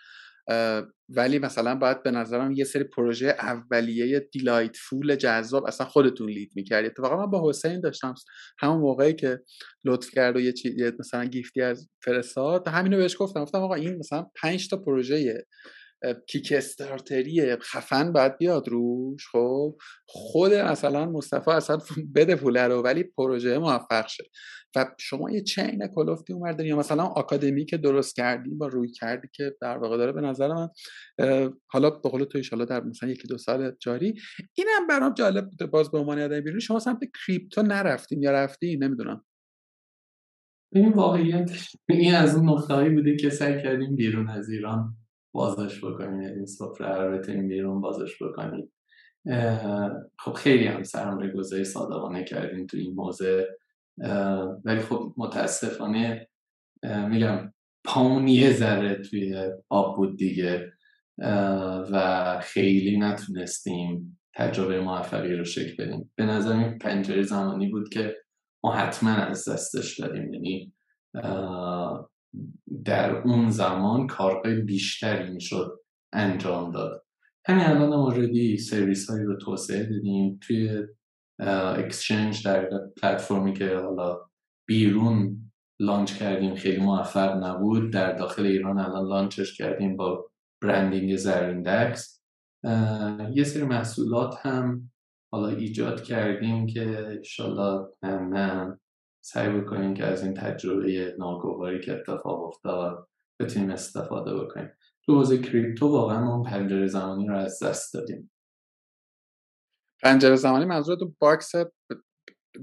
[1.08, 6.86] ولی مثلا باید به نظرم یه سری پروژه اولیه delightful جذاب اصلا خودتون lead می‌کردی.
[6.86, 8.14] اتفاقا من با حسین داشتم
[8.58, 9.40] همون موقعی که
[9.84, 13.42] لطف کرد و یه چیز مثلا gift ی از فرستاد همینو بهش گفتم.
[13.42, 15.44] گفتم آقا این مثلا 5 تا پروژه
[16.26, 19.76] کیک استارتری خفن باید بیاد روش خب؟
[20.06, 21.78] خود مثلا مصطفی اصلا
[22.14, 24.24] بده پوله رو ولی پروژه موفق شه.
[24.76, 29.28] و شما یه چین کلوفتی اومدن یا مثلا آکادمی که درست کردی با روی کردی
[29.32, 30.68] که در واقع داره به نظر من
[31.66, 34.14] حالا به قول تو ایشالا در مثلا یکی دو سال جاری.
[34.54, 38.76] اینم برام جالب بوده باز به عنوان آدم بیرون شما سمت کریپتو نرفتیم یا رفتی
[38.76, 39.24] نمی‌دونم.
[40.72, 41.50] این واقعیت
[41.88, 44.96] این از اون نقطه‌ای بوده که سعی کردیم بیرون از ایران
[45.32, 48.72] بازش بکنیم یعنی سفره رو بتونیم بیرون بازش بکنیم
[50.18, 53.44] خب خیلی هم سرمایه گذاری صادقانه کردیم تو این موضع.
[54.64, 56.28] ولی خب متاسفانه
[56.82, 57.52] میگم
[57.84, 60.72] پاون یه ذره توی آب بود دیگه.
[61.92, 66.12] و خیلی نتونستیم تجربه موفقی رو شکل بدیم.
[66.16, 68.16] به نظر این پنجره زمانی بود که
[68.64, 70.34] ما حتما از دستش دادیم.
[70.34, 70.72] یعنی
[72.84, 75.80] در اون زمان کارهای بیشتری می‌شد
[76.12, 77.04] انجام داد.
[77.46, 80.38] همین الان already سرویس هایی رو توسعه دادیم.
[80.42, 80.82] توی
[81.76, 82.68] exchange در
[83.02, 84.18] پلتفرمی که حالا
[84.68, 85.50] بیرون
[85.80, 87.92] launch کردیم خیلی موفق نبود.
[87.92, 90.30] در داخل ایران الان launch ش کردیم با
[90.62, 92.20] branding زریندکس.
[93.34, 94.90] یه سری محصولات هم
[95.32, 97.86] حالا ایجاد کردیم که انشالله
[99.20, 103.08] سعی بکنیم که از این تجربه ناگواری که اتفاق افتاد
[103.40, 104.70] بتونیم استفاده بکنیم.
[105.06, 108.32] تو حوزه کریپتو واقعا ما پنجره زمانی رو از دست دادیم.
[110.02, 111.52] پنجره زمانی منظور تو باکس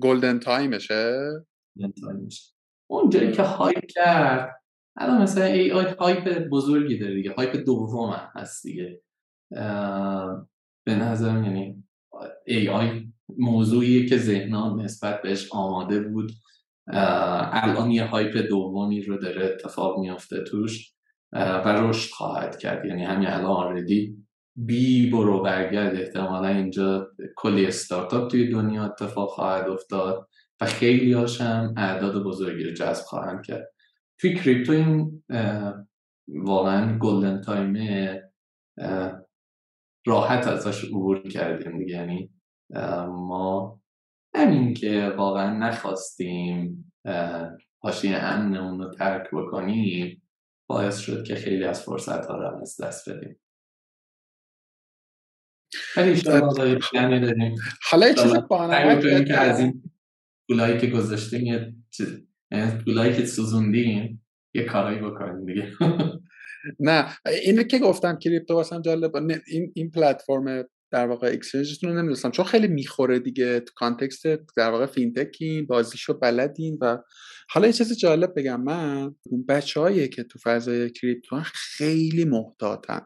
[0.02, 1.30] golden time شه؟
[2.90, 4.62] اون جایی که hype کرد
[4.98, 9.02] الان مثلا ای آی هایپ بزرگی داره دیگه hype دوم هست دیگه.
[10.86, 11.84] به نظرم یعنی
[12.46, 16.32] AI موضوعیه که ذهنا نسبت بهش آماده بود.
[16.88, 20.94] الان یه hype دومی رو داره اتفاق میافته توش
[21.34, 22.86] و رشد خواهد کرد.
[22.86, 24.18] یعنی همین الان already
[24.56, 25.96] بی برو برگرد.
[25.96, 30.28] احتمالا اینجا کلی استارتاپ توی دنیا اتفاق خواهد افتاد
[30.62, 33.68] و خیلی هم اعداد بزرگی رو جذب خواهند کرد.
[34.20, 35.24] توی کریپتو این
[36.28, 38.22] واقعا گلدن تایمه
[40.06, 41.96] راحت ازش عبور کردیم دیگه.
[41.96, 42.30] یعنی
[43.08, 43.82] ما
[44.36, 46.94] همین که واقعا نخواستیم
[47.80, 50.22] حاشیه امنمون رو ترک بکنیم
[50.70, 53.40] باعث شد که خیلی از فرصت ها رو از دست بدیم.
[57.92, 58.64] حالا چیزی با
[59.38, 59.84] از این
[60.48, 61.74] پولایی که گذاشتیم یه
[62.52, 65.72] یعنی پولایی که سوزوندیم یه کارایی بکنیم دیگه.
[66.80, 69.16] نه اینو که گفتم کریپتو واسم جالب
[69.48, 72.32] این این پلتفرم در واقع exchange تون رو نمی‌دونستم.
[72.32, 73.60] چون خیلی می‌خوره دیگه.
[73.60, 74.26] تو context
[74.58, 76.98] در واقع فینتکین بازیشو بلدین و
[77.50, 79.16] حالا یه چیز جالب بگم من.
[79.24, 83.02] اون بچه که تو فضای کریپتو خیلی محتاطن.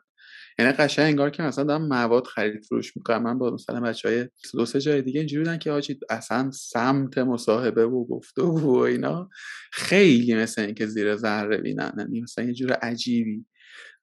[0.60, 4.28] یعنی قشنگ انگار که مثلا دارم مواد خرید فروش می‌کنم من با مثلا بچه های
[4.54, 9.30] دو سه جای دیگه اینجوری بودن که آجی اصلا سمت مصاحبه و گفته و اینا
[9.72, 11.94] خیلی مثل اینکه زیر ذره بینن.
[11.98, 13.46] یعنی مثلا یه جور عجیبی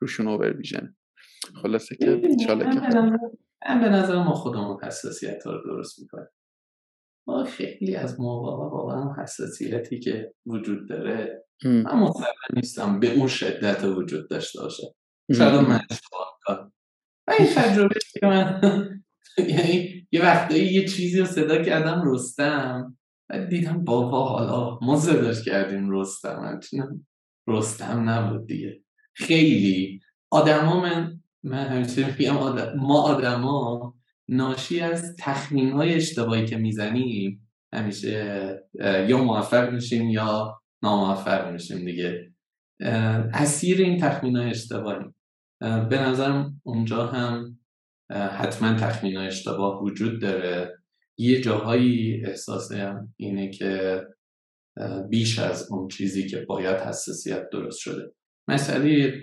[0.00, 0.96] روشون اوور ویژن.
[1.62, 2.80] خلاصه که انشالله که
[3.66, 6.28] من به نظر ما خودمون حساسیت رو درست می‌کنیم.
[7.26, 13.84] ما خیلی از موقع واقعا حساسیتی که وجود داره من مطمئن نیستم به اون شدت
[13.84, 14.94] وجود داشته باشه.
[15.36, 16.28] شاید من اشتباه
[17.28, 18.60] و این تجربه که من
[19.52, 22.98] یعنی یه وقتایی یه چیزی رو صدا کردم رستم.
[23.30, 26.60] و دیدم بابا حالا ما صداش کردیم رستم.
[27.48, 28.82] رستم نبود دیگه.
[29.14, 30.00] خیلی
[30.30, 33.94] آدما من من همیشه میگم آدم ما آدما
[34.28, 38.68] ناشی از تخمین های اشتباهی که می‌زنیم همیشه
[39.08, 42.32] یا موفق میشیم یا ناموفق میشیم دیگه.
[43.32, 45.04] اسیر این تخمین های اشتباهی
[45.60, 47.58] به نظرم اونجا هم
[48.10, 50.78] حتما تخمین های اشتباه وجود داره.
[51.18, 52.70] یه جاهایی احساس
[53.16, 54.02] اینه که
[55.10, 58.12] بیش از اون چیزی که باید حساسیت درست شده.
[58.48, 59.14] مسئله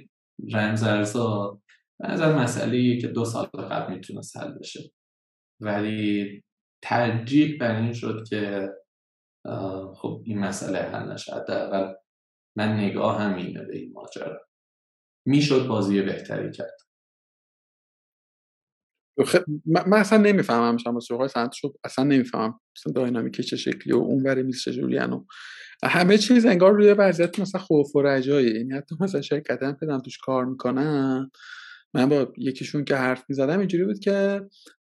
[0.53, 1.61] رمزارزا
[1.99, 4.91] به نظر مسئله که دو سال قبل می‌تونست حل بشه.
[5.61, 6.43] ولی
[6.83, 8.69] ترجیح بر این شد که
[9.95, 11.33] خب این مسئله حل نشه.
[11.35, 11.93] اول
[12.57, 14.41] من نگاه هم اینه به این ماجرا.
[15.27, 16.77] می‌شد بازی بهتری کرد.
[19.25, 21.73] خب من اصلا نمی‌فهمم شما سوقای سنت شد.
[21.83, 24.97] اصلا نمی‌فهمم اصلا داینامیک چه شکلی و اون بره میز چجوری
[25.83, 28.55] همه چیز انگار روی وضعیت مثلا خوف و رجایی.
[28.55, 31.31] یعنی حتی مثلا شرکت هم که توش کار می‌کنن
[31.95, 34.41] من با یکیشون که حرف می‌زدم اینجوری بود که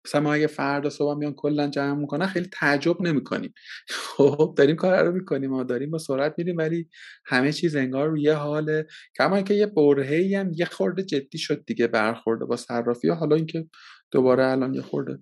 [0.07, 3.55] مثلا ما اگه فردا صبح میان کلا جمع می‌کنن خیلی تعجب نمی‌کنیم.
[3.89, 6.89] خب داریم کار رو می‌کنیم ما داریم با سرعت میریم ولی
[7.27, 8.83] همه چیز انگار روی حال
[9.19, 13.69] کما اینکه یه برهه هم یه خورده جدی شد دیگه برخورده با صرافی حالا اینکه
[14.11, 15.19] دوباره الان یه خورده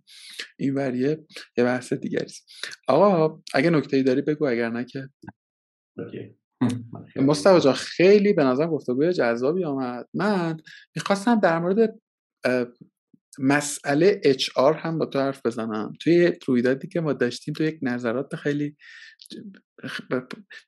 [0.59, 1.27] این وریه
[1.57, 2.33] یه بحث دیگری
[2.89, 5.09] آقا اگه نکته ای داری بگو اگر نه که.
[5.97, 6.38] مصطفی
[7.61, 10.07] جان خیلی به نظر گفتگوی جذابی آمد.
[10.15, 10.57] من
[10.97, 12.01] می‌خواستم در مورد
[13.39, 15.93] مسئله اچ آر هم با تو حرف بزنم.
[16.01, 18.77] توی رویدادی که ما داشتیم تو یک نظرات خیلی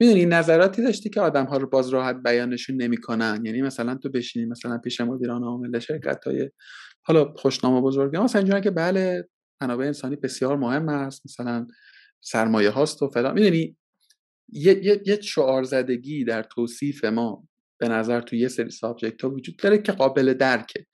[0.01, 3.43] می‌دونی نظراتی داشتی که آدم ها رو باز راحت بیانشون نمی‌کنن.
[3.45, 6.51] یعنی مثلا تو بشینی مثلا پیش مدیران عامل شرکت های
[7.03, 9.29] حالا خوشنامه بزرگ مثلا اینجوری که بله
[9.63, 11.67] منابع انسانی بسیار مهم است مثلا
[12.21, 13.35] سرمایه هاست و فلان.
[13.35, 13.77] می‌دونی
[14.53, 17.49] یه, یه،, یه شعار زدگی در توصیف ما
[17.81, 20.87] به نظر تو یه سری سابجکت ها وجود داره که قابل درکه.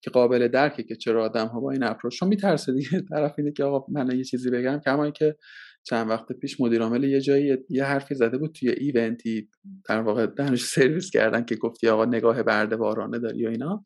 [0.00, 3.00] که قابل درکه که چرا آدم ها با این اپروچ چون میترسه دیگه.
[3.10, 5.36] طرف اینه که آقا من یه چیزی بگم کما که
[5.84, 9.48] چند وقت پیش مدیر عامل یه جایی یه حرفی زده بود توی ایونتی
[9.88, 13.84] در واقع دانش سرویس کردن که گفتی آقا نگاه بردهوارانه داری و اینا.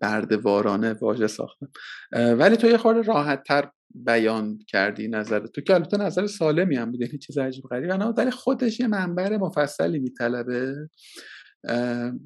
[0.00, 1.68] بردهوارانه واژه ساختم.
[2.12, 6.90] ولی تو یه خورده راحت تر بیان کردی نظر تو که البته نظر سالمی هم
[6.90, 10.88] بود یعنی چیز عجیب غریب نه ولی خودش یه منبر مفصلی میطلبه.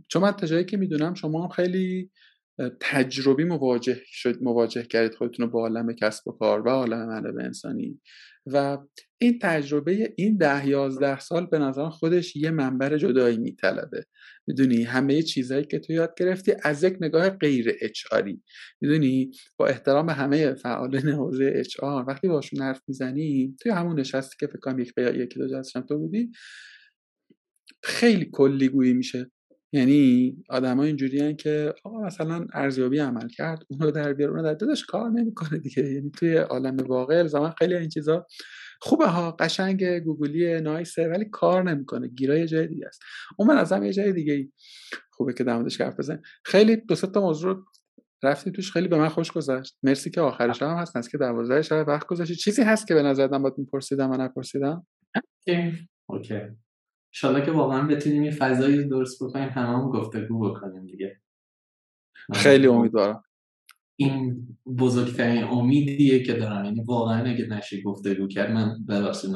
[0.08, 2.10] چون من تا که می‌دونم شما هم خیلی
[2.80, 7.44] تجربی مواجه شد مواجه کردید خودتون رو با عالم کسب و کار و عالم منابع
[7.44, 8.00] انسانی.
[8.46, 8.78] و
[9.18, 14.04] این تجربه این ده یازده سال به نظر خودش یه منبر جدایی میطلبه.
[14.46, 18.02] می‌دونی؟ همه چیزهایی که تو یاد گرفتی از یک نگاه غیر اچ
[18.80, 24.36] می‌دونی؟ با احترام به همه فعالان حوزه اچ وقتی باشون حرف می‌زنی توی همون نشستی
[24.40, 26.30] که فکر کنم یک یکی دو جلسه تو بودی
[27.82, 29.30] خیلی کلی گویی میشه.
[29.72, 34.84] یعنی آدما اینجوری که آقا مثلا ارزیابی عمل کرد اونو در بیار اونو در دادش
[34.84, 35.82] کار نمی‌کنه دیگه.
[35.82, 38.26] یعنی توی عالم واقع زمان خیلی این چیزا
[38.80, 42.08] خوبه ها قشنگ گوگلی نایسه ولی کار نمی‌کنه.
[42.08, 43.02] گیرا یه جای دیگه است.
[43.38, 44.52] اون من ازم یه جای دیگه ای
[45.10, 47.64] خوبه که دمدش حرف بزن خیلی دو تا موضوع
[48.22, 49.78] رفتی توش خیلی به من خوش گذشت.
[49.82, 52.34] مرسی که آخرش هم هست که 12 شب وقت گذاشتی.
[52.34, 54.86] چیزی هست که به نظر من باید میپرسیدم من نپرسیدم؟
[56.06, 56.42] اوکی.
[57.14, 61.20] انشالله که واقعا بتونیم یه فضایی درست بکنیم همه گفتگو بکنیم دیگه.
[62.34, 63.24] خیلی امیدوارم.
[63.96, 64.46] این
[64.78, 66.64] بزرگترین امیدیه که دارم.
[66.64, 69.30] یعنی واقعا اگه نشه گفتگو کرد من ببخشید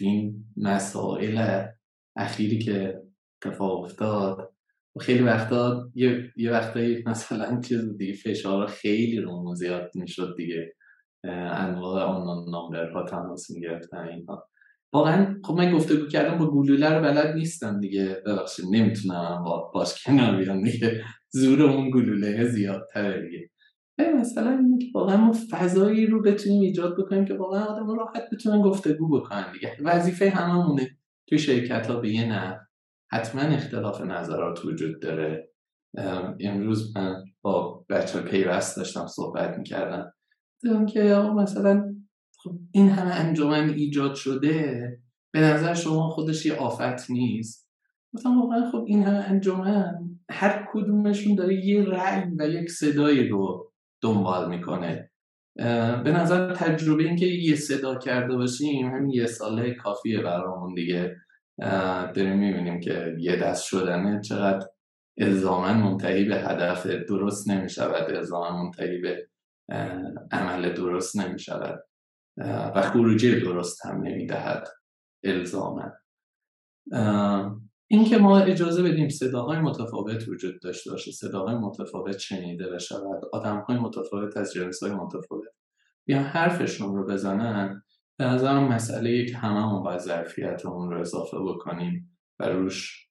[0.00, 1.66] این مسائل
[2.16, 3.02] اخیری که
[3.44, 4.54] اتفاق افتاد
[5.00, 10.74] خیلی وقتا یه, یه وقتایی مثلا چیز دیگه فشار خیلی رو زیاد می‌شد دیگه.
[11.24, 14.49] انواع آنان نامبرها تماس می‌گرفتن اینها.
[14.92, 18.22] واقعا خب من گفته کردم با گلوله رو بلد نیستم دیگه.
[18.26, 21.04] ببخشید نمی‌تونم با باش کنار بیام دیگه.
[21.30, 23.50] زور اون گلوله زیادتره دیگه.
[24.20, 29.52] مثلا واقعا ما فضایی رو بتونیم ایجاد بکنیم که واقعا آدم راحت بتونن گفتگو بکنن
[29.52, 29.76] دیگه.
[29.80, 30.90] وظیفه هممونه.
[31.28, 32.60] توی شرکت ها به نه
[33.12, 35.50] حتما اختلاف نظرات وجود داره.
[36.40, 40.12] امروز من با بچه پیوست داشتم صحبت می‌کردم.
[40.62, 41.94] دیدم که مثلا
[42.42, 44.88] خب این همه انجمن ایجاد شده
[45.32, 47.68] به نظر شما خودش یه آفت نیست؟
[48.14, 49.94] گفتم واقعا خب این همه انجمن
[50.30, 53.72] هر کدومشون داره یه رأی و یک صدایی رو
[54.02, 55.10] دنبال می‌کنه.
[56.04, 61.16] به نظر تجربه اینکه یه صدا کرده باشیم همین یه ساله کافیه برامون دیگه.
[62.14, 64.66] داریم می‌بینیم که یه دست شدنه چقدر
[65.18, 69.28] الزاما منتهی به هدف درست نمی‌شود الزاما منتهی به
[70.32, 71.80] عمل درست نمی‌شود.
[72.48, 74.68] و خروجی درست هم نمی‌دهد.
[75.24, 75.92] الزاما.
[77.86, 84.36] اینکه ما اجازه بدیم صداهای متفاوت وجود داشته باشه صداهای متفاوت شنیده بشود آدمهای متفاوت
[84.36, 85.48] از جنسهای متفاوت
[86.06, 87.82] یا حرفشون رو بزنن
[88.18, 93.06] به نظرم مسئله که همه همون باید ظرفیتمون رو اضافه بکنیم و روش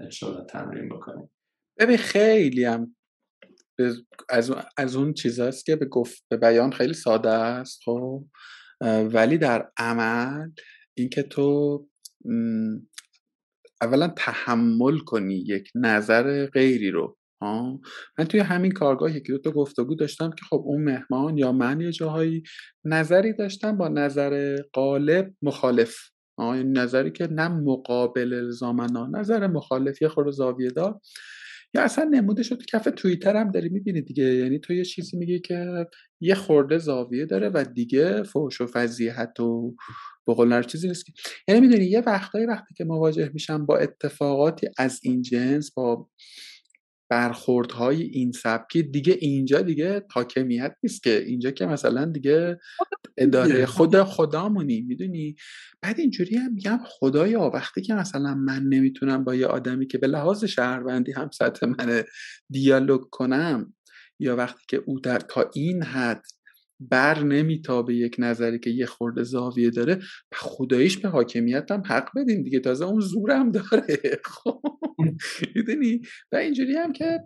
[0.00, 1.30] انشالله تمرین بکنیم.
[1.78, 2.96] ببین خیلی هم
[4.28, 8.24] از, از اون چیزاست که به گفت به بیان خیلی ساده است خب؟
[8.80, 10.50] ولی در عمل
[10.94, 11.78] اینکه تو
[13.80, 17.18] اولا تحمل کنی یک نظر غیری رو
[18.18, 21.80] من توی همین کارگاه یکی دو تا گفتگو داشتم که خب اون مهمان یا من
[21.80, 22.42] یه جاهایی
[22.84, 25.96] نظری داشتم با نظر غالب مخالف
[26.38, 31.00] این نظری که نه مقابل الزامنا نظر مخالف یه خورده زاویه دار.
[31.74, 34.24] یا اصلا نموده شد کف توییتر هم داری می‌بینی دیگه.
[34.24, 35.86] یعنی تو یه چیزی میگی که
[36.20, 39.74] یه خورده زاویه داره و دیگه فوش و فضیحت و
[40.26, 41.04] بقول چیزی نیست
[41.48, 46.08] یعنی می‌دونی یه وقتایی وقتی که مواجه میشم با اتفاقاتی از این جنس با
[47.08, 52.58] برخوردهای این سبکی دیگه اینجا دیگه حاکمیت نیست که اینجا که مثلا دیگه
[53.16, 55.36] اداره خدا خدامونی می‌دونی؟
[55.82, 60.06] بعد اینجوری هم میگم خدایا وقتی که مثلا من نمی‌تونم با یه آدمی که به
[60.06, 62.04] لحاظ شهروندی هم سطح من
[62.50, 63.74] دیالوگ کنم
[64.18, 66.22] یا وقتی که او در تا این حد
[66.80, 69.98] بر نمیتابه یک نظری که یه خورده زاویه داره
[70.34, 72.60] خداییش به حاکمیت هم حق بدین دیگه.
[72.60, 74.00] تازه اون زورم داره.
[74.24, 74.60] خب.
[75.56, 76.00] می‌دونی؟
[76.32, 77.20] و اینجوری هم که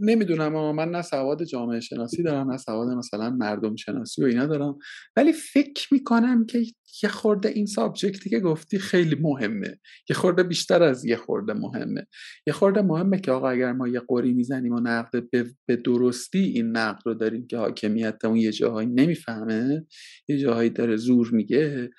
[0.00, 4.78] نمی‌دونم من نه سواد جامعه شناسی دارم نه سواد مثلا مردم شناسی و اینا دارم.
[5.16, 6.64] ولی فکر می‌کنم که
[7.02, 9.78] یه خورده این سابجکتی که گفتی خیلی مهمه.
[10.10, 12.06] یه خورده بیشتر از یه خورده مهمه.
[12.46, 15.30] یه خورده مهمه که آقا اگر ما یه قوری می‌زنیم و نقد
[15.66, 19.86] به, درستی این نقد رو داریم که حاکمیت اون یه جاهایی نمی‌فهمه
[20.28, 21.90] یه جاهایی داره زور میگه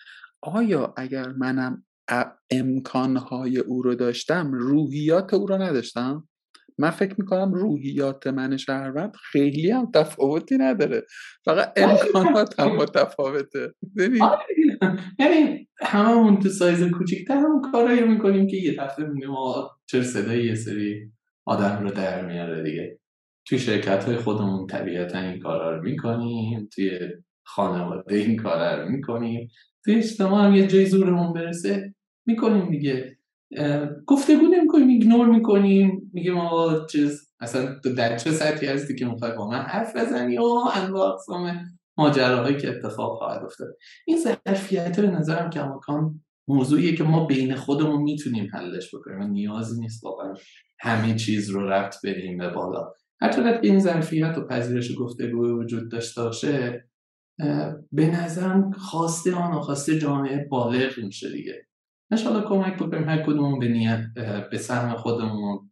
[0.41, 1.84] آیا اگر منم
[2.51, 6.27] امکانهای او رو داشتم روحیات او رو نداشتم.
[6.77, 11.03] من فکر می‌کنم روحیات من شهروند خیلی هم تفاوتی نداره.
[11.45, 13.73] فقط امکانات هم متفاوته
[14.21, 14.43] آره.
[15.19, 19.29] یعنی هممون تو سایز کوچیکتر هم کارایی می‌کنیم که یه دفعه میگیم
[19.85, 21.11] چه صدای یه سری
[21.45, 22.99] آدم رو در میاره دیگه؟
[23.47, 26.99] توی شرکت های خودمون طبیعتا این کارا رو می‌کنیم توی
[27.43, 29.49] خانواده این کارا رو می‌کنیم.
[29.85, 31.95] توی اجتماع هم یه جای زورمون برسه
[32.27, 33.17] می‌کنیم دیگه.
[34.05, 39.49] گفتگو نمی‌کنیم ایگنور می‌کنیم میگیم آقا چیز اصلا در چه سطحی هستی که می‌خوای با
[39.49, 40.43] من حرف بزنی؟ و
[40.75, 41.55] انواع اقسام
[41.97, 43.67] ماجراهایی که اتفاق خواهد افتاد.
[44.07, 49.21] این ظرفیت به نظرم که امکان موضوعیه که ما بین خودمون می‌تونیم حلش بکنیم.
[49.21, 50.33] و نیازی نیست واقعا
[50.79, 52.91] همه چیز رو رفت بریم به بالا.
[53.21, 56.85] هر که این ظرفیت و پذیرش گفتگو وجود داشته باشه
[57.91, 61.67] به نظرم خواسته آن خواسته جامعه بالغ میشه دیگه.
[62.11, 64.01] انشالله کمک بکنیم هر کدومون به نیت
[64.51, 65.71] به سهم خودمون.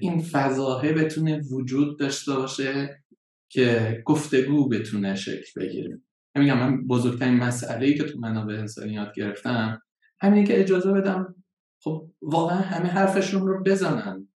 [0.00, 3.02] این فضاهه بتونه وجود داشته باشه
[3.50, 6.00] که گفتگو بتونه شکل بگیره.
[6.34, 9.82] میگم من بزرگترین مسئله ای که تو منابع انسانیات گرفتم
[10.20, 11.34] همینه که اجازه بدم
[11.82, 14.28] خب واقعا همه حرفشون رو بزنن.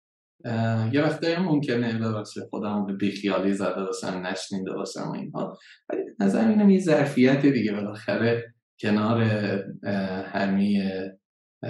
[0.93, 5.59] یه وقتایی ممکنه ببخشید خودم به بیخیالی زده باشم نشنیده باشم و اینها.
[5.89, 9.23] ولی نظر اینم یه ظرفیت دیگه بالاخره کنار
[10.33, 10.93] همه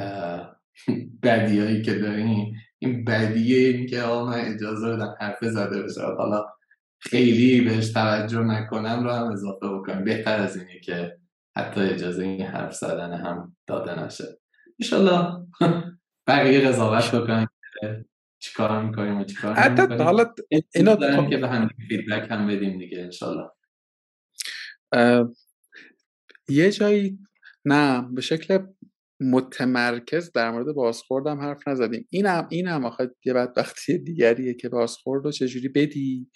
[1.23, 2.53] بدیایی که داریم.
[2.79, 6.01] این بدیه این که آقا من اجازه بدم حرف زده بشه.
[6.01, 6.47] حالا
[7.01, 11.19] خیلی بهش توجه نکنم رو هم اضافه بکنم بهتر از اینه که
[11.57, 14.25] حتی اجازه این حرف زدن هم داده نشه.
[14.77, 15.47] ایشالله
[16.29, 17.47] بقیه قضاوت بکنم
[18.39, 20.35] چیکار می‌کنیم و چیکار حتی حالا
[20.75, 23.51] اینا دارن که به هم فیدبک هم بدیم دیگه انشالله
[26.49, 27.19] یه جایی
[27.65, 28.59] نه به شکل
[29.21, 32.09] متمرکز در مورد بازخوردم حرف نزدیم.
[32.11, 36.31] این هم این هم آخه یه بدبختی دیگریه که بازخورد رو چجوری بدی؟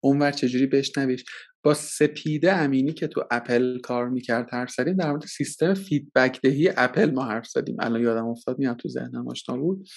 [0.00, 1.24] اونور چجوری بشنویش؟
[1.62, 6.72] با سپیده امینی که تو اپل کار می‌کرد حرف زدیم در مورد سیستم فیدبک دهی
[6.76, 7.76] اپل ما حرف زدیم.
[7.80, 9.88] الان یادم افتاد میاد تو ذهنم آشنا بود.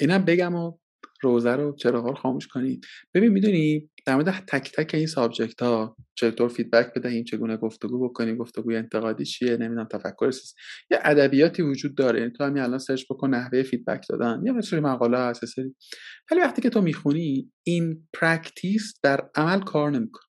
[0.00, 0.72] اینم بگم و
[1.22, 2.86] روزه رو چراغ رو خاموش کنید.
[3.14, 8.36] ببین می‌دونی در مورد تک تک این subject ها چطور feedback بدهیم چگونه گفتگو بکنیم
[8.36, 10.56] گفتگوی انتقادی چیه نمی‌دونم تفکر سیست
[10.90, 12.30] یه ادبیاتی وجود داره.
[12.30, 14.42] تو همین الان سرچ بکن نحوه feedback دادن.
[14.44, 15.74] یا مثل مقاله هست سری.
[16.30, 20.26] ولی وقتی که تو می‌خونی این practice در عمل کار نمی‌کنه.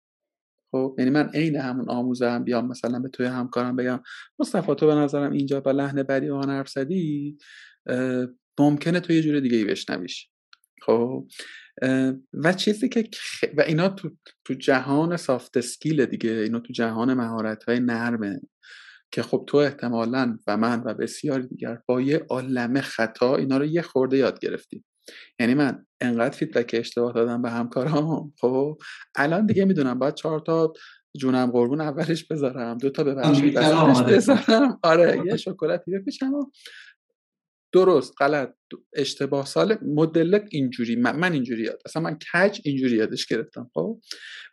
[0.73, 4.01] خب یعنی من عین همون آموزم بیام مثلا به توی همکارم بگم
[4.39, 7.39] مصطفی تو به نظرم اینجا با لحن بدی با حرف زدی
[8.59, 10.29] ممکنه تو یه جور دیگه ای بشنویش.
[10.83, 11.27] خب؟
[12.35, 13.09] و چیزی که
[13.57, 14.11] و اینا تو,
[14.45, 18.41] تو جهان soft skill دیگه اینا تو جهان مهارت های نرمه
[19.11, 23.65] که خب تو احتمالا و من و بسیاری دیگر با یه عالم خطا اینا رو
[23.65, 24.85] یه خورده یاد گرفتیم.
[25.41, 28.33] یعنی من انقدر feedback اشتباه دادم به همکارام.
[28.41, 28.79] خب؟
[29.15, 30.73] الان دیگه می‌دونم باید چهار تا
[31.17, 34.79] جونم قربون اولش بذارم دو تا ببخشید بذارم.
[34.83, 36.33] آره یه شکلاتی بپیچم
[37.75, 38.55] درست غلط
[38.95, 44.01] اشتباه سال مدلک اینجوری من, من اینجوری یاد اصلا من کج اینجوری یادش گرفتم خب؟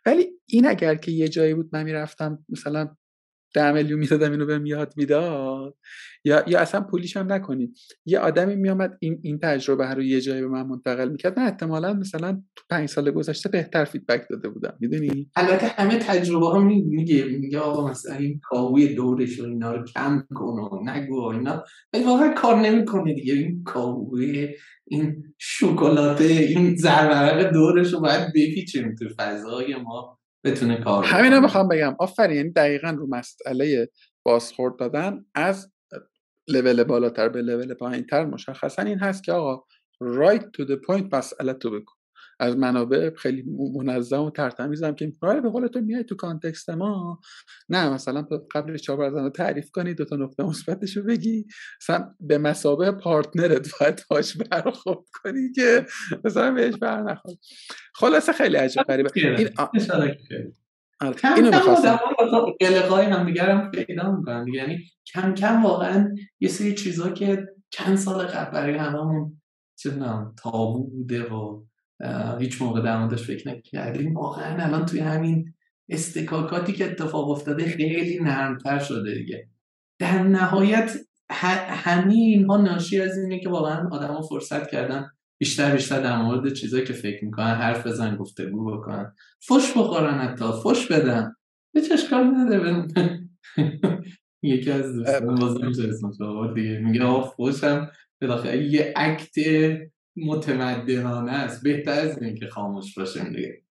[0.06, 2.96] ولی این اگر که یه جایی بود من می‌رفتم مثلا
[3.54, 5.74] ده میلیون می‌دادم اینو بهم یاد می‌داد.
[6.24, 7.74] یا یا اصلا پولیش هم نکنیم
[8.06, 11.38] یه آدمی میامد این این تجربه رو یه جایی به من منتقل می‌کرد.
[11.38, 14.76] من احتمالا مثلا تو پنج سال گذشته بهتر فیدبک داده بودم.
[14.80, 19.84] می‌دونی؟ البته همه تجربه ها میگه میگه آقا مثلا این کاوی دورش رو اینا رو
[19.84, 21.64] کم کن و نگو اینا.
[21.94, 23.34] ولی واقعا کار نمی‌کنه دیگه.
[23.34, 24.48] این کاوی
[24.88, 30.18] این شکلاته این زرورق دورش رو باید بپیچیم تو فضای ما.
[30.44, 31.96] بتونه کار همینو می‌خوام بگم.
[31.98, 33.88] آفرین یعنی دقیقا رو مسئله
[34.22, 35.72] بازخورد دادن از
[36.48, 39.64] لول بالاتر به لول پایینتر مشخصا این هست که آقا
[40.02, 41.92] right to the point مسئله تو بگو.
[42.42, 47.20] از منابع خیلی منظم و ترتمیزم که آره به قول تو میای تو کانتکست ما.
[47.68, 51.46] نه مثلا قبل چهار بار تعریف کنی دو تا نقطه مثبتش رو بگی.
[51.82, 55.86] مثلا به مسابه پارتنرت باید باش برخورد کنی که
[56.24, 57.34] مثلا بهش بر نخور
[57.94, 59.10] خلاصه خیلی عجب غریبه.
[59.14, 59.48] این
[61.00, 61.14] آره.
[61.14, 61.74] کم اینو کم
[62.60, 64.78] قلقای هم دیگرم پیدا می‌کنن یعنی
[65.12, 69.40] کم کم واقعا یه سری چیزا که چند سال قبل برای هممون
[69.78, 69.90] چه
[70.42, 71.64] تابو بوده و
[72.38, 74.14] هیچ موقع در موردش فکر نکردیم.
[74.14, 75.54] واقعا الان توی همین
[75.88, 79.48] استکاکاتی که اتفاق افتاده خیلی نرمتر شده دیگه.
[79.98, 80.96] در نهایت
[81.30, 86.84] همه اینها ناشی از اینه که واقعا آدم فرصت کردن بیشتر بیشتر در مورد چیزایی
[86.84, 89.14] که فکر می‌کنن حرف بزن گفتگو بکنن.
[89.48, 91.32] فش بخورن حتی فش بدن.
[91.74, 92.86] به اشکال نداره
[94.42, 97.90] یکی از دوستان بازم دیگه میگه آقا فشم
[98.20, 99.34] بالاخره یه عکت
[100.16, 101.62] متمدنانه است.
[101.62, 103.62] بهتر از این که خاموش باشیم دیگه.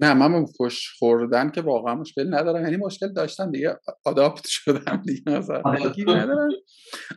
[0.00, 2.64] نه من فش خوردن که واقعا مشکل ندارم.
[2.64, 6.50] یعنی مشکل داشتم دیگه آداپت شدم دیگه ندارم.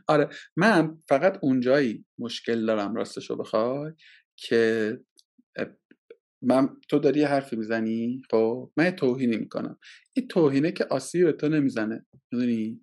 [0.07, 0.29] آره.
[0.57, 3.91] من فقط اونجایی مشکل دارم راستشو بخوای
[4.37, 4.97] که
[6.41, 8.71] من تو داری یه حرفی می‌زنی؟ خب.
[8.77, 9.79] من توهینی می‌کنم.
[10.13, 12.05] این توهینه که آسیب تو نمی‌زنه.
[12.31, 12.81] می‌دونی؟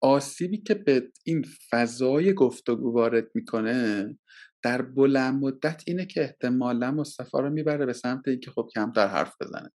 [0.00, 4.06] آسیبی که به این فضای گفتگو وارد می‌کنه
[4.62, 9.34] در بلند مدت اینه که احتمالا مصطفی رو می‌بره به سمت اینکه خب کمتر حرف
[9.40, 9.70] بزنه.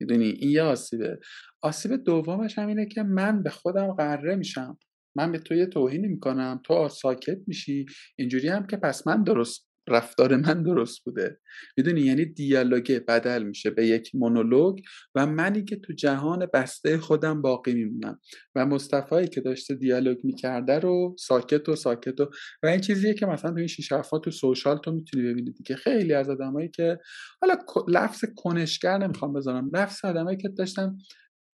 [0.00, 1.18] می‌دونی؟ این یه آسیبه.
[1.62, 4.78] آسیب دومش هم اینه که من به خودم قره میشم.
[5.16, 6.60] من به تو یه توهینی می‌کنم.
[6.64, 7.86] تو ساکت میشی.
[8.18, 11.40] اینجوری هم که پس من درست رفتار من درست بوده.
[11.76, 14.78] می‌دونی؟ یعنی دیالوگ بدل میشه به یک مونولوگ
[15.14, 18.20] و منی که تو جهان بسته خودم باقی میمونم.
[18.54, 22.30] و مصطفی که داشته دیالوگ می‌کرده رو ساکت و ساکت و
[22.62, 23.88] و این چیزیه که مثلا تو این شیش
[24.24, 26.98] تو سوشال تو می‌تونی ببینید که خیلی از آدمایی که
[27.40, 27.56] حالا
[27.88, 29.70] لفظ کنشگر نمی‌خوام بذارم.
[29.74, 30.96] لفظ آدمایی که داشتن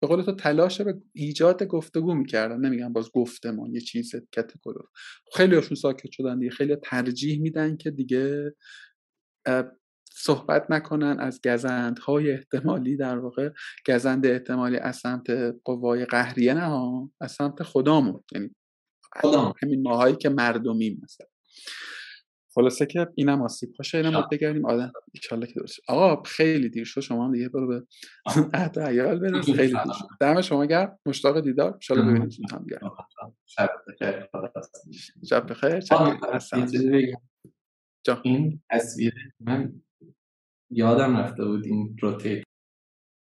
[0.04, 2.60] به قول تو تلاش به ایجاد گفتگو می‌کردن.
[2.60, 4.74] نمیگم باز گفتمان یه چیز کتگور
[5.34, 6.50] خیلی هاشون ساکت شدن دیگه.
[6.50, 8.54] خیلی ترجیح میدن که دیگه
[10.12, 12.96] صحبت نکنن از گزندهای احتمالی.
[12.96, 13.50] در واقع
[13.88, 15.26] گزند احتمالی از سمت
[15.64, 18.24] قوای قهریه نه از سمت خدامون.
[18.32, 18.50] یعنی
[19.62, 21.26] همین ماهایی که مردمیم مثلا.
[22.54, 24.92] خلاصه که اینم آسیب باشه اینم بگردیم آدم
[25.32, 27.00] ان که درست آقا خیلی دیر شد.
[27.00, 27.86] شما هم دیگه برو به
[28.54, 30.06] عهد عیال برس خیلی دیر شد.
[30.20, 30.98] دم شما گرم.
[31.06, 31.78] مشتاق دیدار.
[31.90, 32.80] ان ببینیم هم دیگه
[33.46, 34.28] شب بخیر.
[35.28, 35.80] شب بخیر.
[38.22, 39.82] این تصویر من
[40.70, 42.44] یادم رفته بود این روتیت.